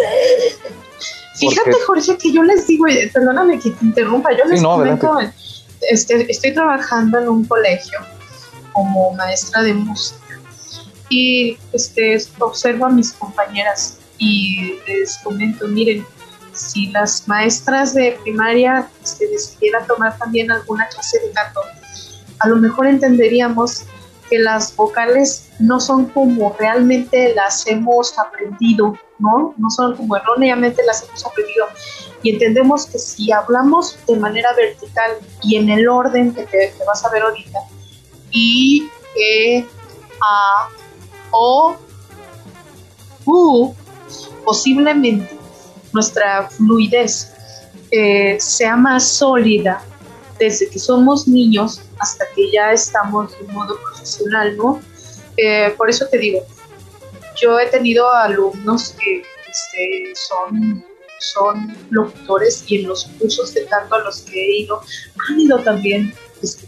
[1.37, 5.19] Fíjate, Jorge, que yo les digo, perdóname que te interrumpa, yo les comento,
[5.91, 7.99] este, estoy trabajando en un colegio
[8.75, 10.39] como maestra de música.
[11.09, 16.05] Y este, observo a mis compañeras y les comento, miren,
[16.53, 21.61] si las maestras de primaria este, decidieran tomar también alguna clase de canto,
[22.41, 23.85] a lo mejor entenderíamos
[24.31, 29.55] que las vocales no son como realmente las hemos aprendido, ¿no?
[29.59, 31.67] No son como erróneamente las hemos aprendido.
[32.23, 35.13] Y entendemos que si hablamos de manera vertical
[35.43, 37.59] y en el orden que te, te vas a ver ahorita,
[38.35, 39.65] I, E,
[40.21, 40.69] A,
[41.31, 41.77] O,
[43.25, 43.75] U,
[44.45, 45.39] posiblemente
[45.93, 47.33] nuestra fluidez
[47.91, 49.83] eh, sea más sólida
[50.39, 54.81] desde que somos niños hasta que ya estamos de un modo profesional, ¿no?
[55.37, 56.41] Eh, por eso te digo,
[57.41, 60.85] yo he tenido alumnos que este, son,
[61.21, 64.81] son locutores y en los cursos de canto a los que he ido,
[65.29, 66.13] han ido también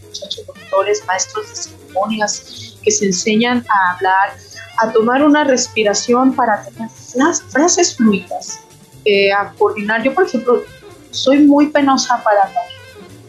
[0.03, 4.37] muchachos locutores, maestros de ceremonias que se enseñan a hablar,
[4.79, 8.61] a tomar una respiración para tener las frases fluidas,
[9.05, 10.03] eh, a coordinar.
[10.03, 10.63] Yo, por ejemplo,
[11.11, 12.65] soy muy penosa para hablar.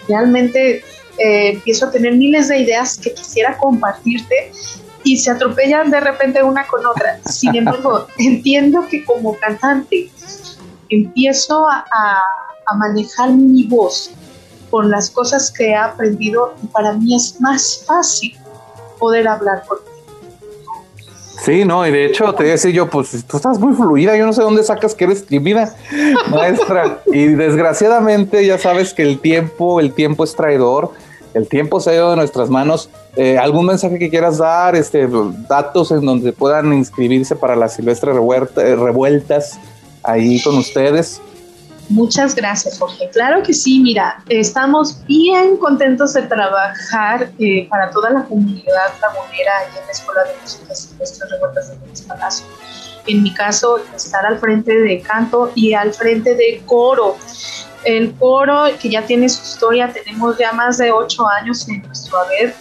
[0.08, 0.84] Realmente
[1.18, 4.52] eh, empiezo a tener miles de ideas que quisiera compartirte
[5.04, 7.20] y se atropellan de repente una con otra.
[7.26, 10.10] Sin embargo, entiendo que como cantante
[10.90, 11.86] empiezo a,
[12.68, 14.12] a manejar mi voz
[14.78, 18.38] con las cosas que he aprendido y para mí es más fácil
[19.00, 19.90] poder hablar contigo.
[21.44, 24.34] Sí, no, y de hecho te decía yo, pues tú estás muy fluida, yo no
[24.34, 25.76] sé dónde sacas que eres tímida,
[26.30, 27.02] maestra.
[27.08, 30.92] y desgraciadamente ya sabes que el tiempo, el tiempo es traidor,
[31.34, 32.92] el tiempo se ha ido de nuestras manos.
[33.16, 35.10] Eh, ¿Algún mensaje que quieras dar, este,
[35.50, 39.60] datos en donde puedan inscribirse para las silvestres revueltas
[40.04, 41.20] ahí con ustedes?
[41.90, 43.10] Muchas gracias, Jorge.
[43.12, 49.54] Claro que sí, mira, estamos bien contentos de trabajar eh, para toda la comunidad lagunera
[49.74, 52.46] y en la Escuela de Música Silvestre Revueltas de Palacio.
[53.08, 57.16] En mi caso, estar al frente de canto y al frente de coro.
[57.86, 62.18] El coro, que ya tiene su historia, tenemos ya más de ocho años en nuestro
[62.20, 62.54] haber,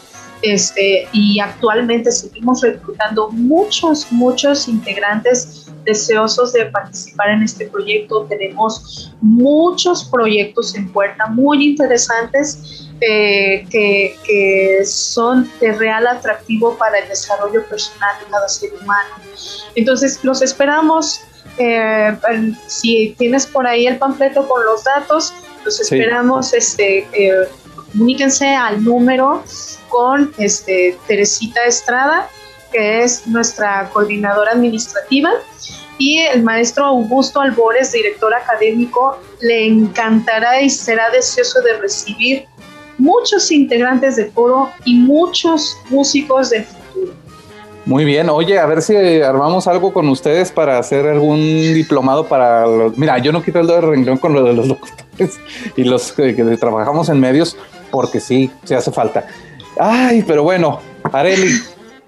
[0.43, 8.27] este, y actualmente seguimos reclutando muchos, muchos integrantes deseosos de participar en este proyecto.
[8.29, 17.09] Tenemos muchos proyectos en puerta muy interesantes eh, que, son de real atractivo para el
[17.09, 19.15] desarrollo personal de cada ser humano.
[19.75, 21.21] Entonces, los esperamos.
[21.59, 22.17] Eh,
[22.67, 25.33] si tienes por ahí el panfleto con los datos,
[25.65, 26.53] los esperamos.
[26.53, 27.49] Este, eh,
[27.97, 29.43] comuníquense al número
[29.89, 32.29] con este, Teresita Estrada
[32.73, 35.31] que es nuestra coordinadora administrativa,
[35.99, 42.45] y el maestro Augusto Albores, director académico, le encantará y será deseoso de recibir
[42.99, 47.13] muchos integrantes de coro y muchos músicos del futuro.
[47.87, 52.67] Muy bien, oye, a ver si armamos algo con ustedes para hacer algún diplomado para
[52.67, 52.99] los...
[52.99, 55.39] Mira, yo no quito el dedo de renglón con lo de los locutores
[55.77, 57.57] y los que trabajamos en medios,
[57.91, 59.27] porque sí, se hace falta.
[59.79, 60.81] Ay, pero bueno,
[61.13, 61.53] Areli,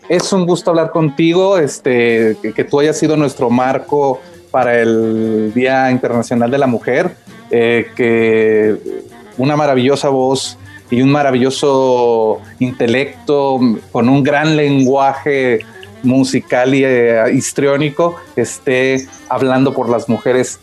[0.08, 4.20] es un gusto hablar contigo, este, que, tú hayas sido nuestro marco
[4.50, 7.14] para el Día Internacional de la Mujer,
[7.50, 8.76] eh, que
[9.36, 10.56] una maravillosa voz
[10.90, 13.60] y un maravilloso intelecto
[13.92, 15.60] con un gran lenguaje
[16.02, 20.60] musical y eh, histriónico esté hablando por las mujeres.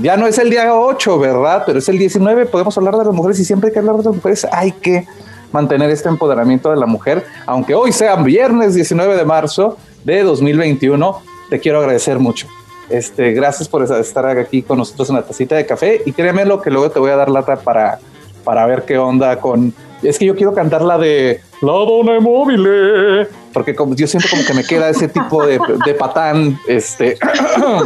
[0.00, 1.62] Ya no es el día 8, ¿verdad?
[1.64, 4.04] Pero es el 19, podemos hablar de las mujeres y siempre hay que hablar de
[4.04, 5.06] las mujeres hay que
[5.52, 11.22] mantener este empoderamiento de la mujer, aunque hoy sea viernes 19 de marzo de 2021.
[11.48, 12.48] Te quiero agradecer mucho.
[12.88, 16.60] Este, gracias por estar aquí con nosotros en la tacita de café y créeme lo
[16.60, 17.98] que luego te voy a dar lata para,
[18.44, 19.72] para ver qué onda con...
[20.02, 24.44] Es que yo quiero cantar la de La Dona Móvil, porque como, yo siento como
[24.44, 27.16] que me queda ese tipo de, de patán, este,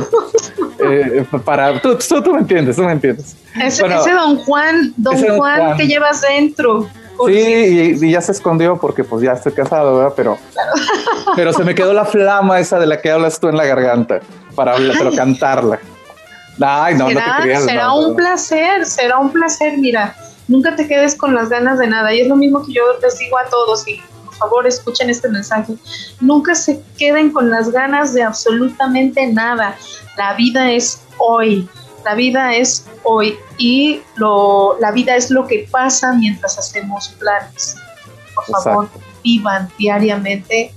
[0.80, 1.80] eh, para...
[1.80, 3.36] Tú, tú, me entiendes, tú me entiendes.
[3.62, 6.88] Ese, Don Juan, Don Juan que llevas dentro.
[7.26, 10.14] Sí, y, ya se escondió porque pues ya estoy casado, ¿verdad?
[10.16, 10.38] Pero,
[11.36, 14.20] pero se me quedó la flama esa de la que hablas tú en la garganta
[14.54, 15.78] para pero cantarla.
[16.60, 17.64] Ay, no, será, no te creas.
[17.64, 20.14] Será un placer, será un placer, mira.
[20.50, 22.12] Nunca te quedes con las ganas de nada.
[22.12, 25.28] Y es lo mismo que yo les digo a todos y por favor escuchen este
[25.28, 25.74] mensaje.
[26.20, 29.76] Nunca se queden con las ganas de absolutamente nada.
[30.16, 31.68] La vida es hoy.
[32.04, 37.76] La vida es hoy y lo, la vida es lo que pasa mientras hacemos planes.
[38.34, 38.88] Por favor,
[39.22, 40.74] vivan diariamente.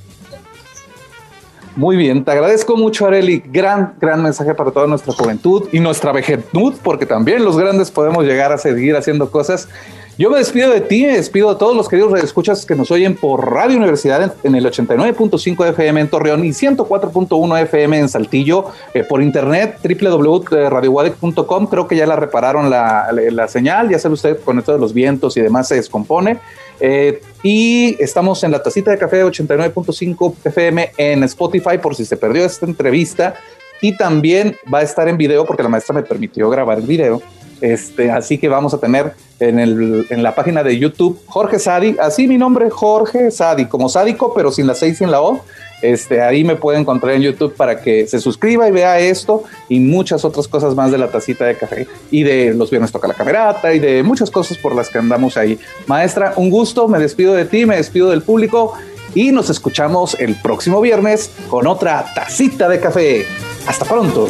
[1.76, 3.44] Muy bien, te agradezco mucho, Areli.
[3.48, 8.24] Gran, gran mensaje para toda nuestra juventud y nuestra vejetud, porque también los grandes podemos
[8.26, 9.68] llegar a seguir haciendo cosas
[10.16, 13.16] yo me despido de ti, me despido de todos los queridos escuchas que nos oyen
[13.16, 19.04] por Radio Universidad en, el 89.5 FM en Torreón y 104.1 FM en Saltillo, eh,
[19.04, 21.66] por internet www.radiowadec.com.
[21.66, 25.36] Creo que ya la repararon la, señal, ya sabe usted, con esto de los vientos
[25.36, 26.38] y demás se descompone.
[26.80, 32.18] Eh, y estamos en la tacita de café 89.5 FM en Spotify por si se
[32.18, 33.34] perdió esta entrevista.
[33.82, 37.22] Y también va a estar en video porque la maestra me permitió grabar el video
[37.62, 42.38] este, así que vamos a tener en, la página de YouTube Jorge Sadi, así mi
[42.38, 45.44] nombre, Jorge Sadi, como sádico, pero sin la C y sin la O.
[45.82, 49.82] Este, ahí me puede encontrar en YouTube para que se suscriba y vea esto y
[49.82, 53.14] muchas otras cosas más de la tacita de café y de los viernes toca la
[53.14, 55.60] camerata y de muchas cosas por las que andamos ahí.
[55.88, 58.76] Maestra, un gusto, me despido de ti, me despido del público
[59.14, 63.26] y nos escuchamos el próximo viernes con otra tacita de café.
[63.68, 64.30] Hasta pronto.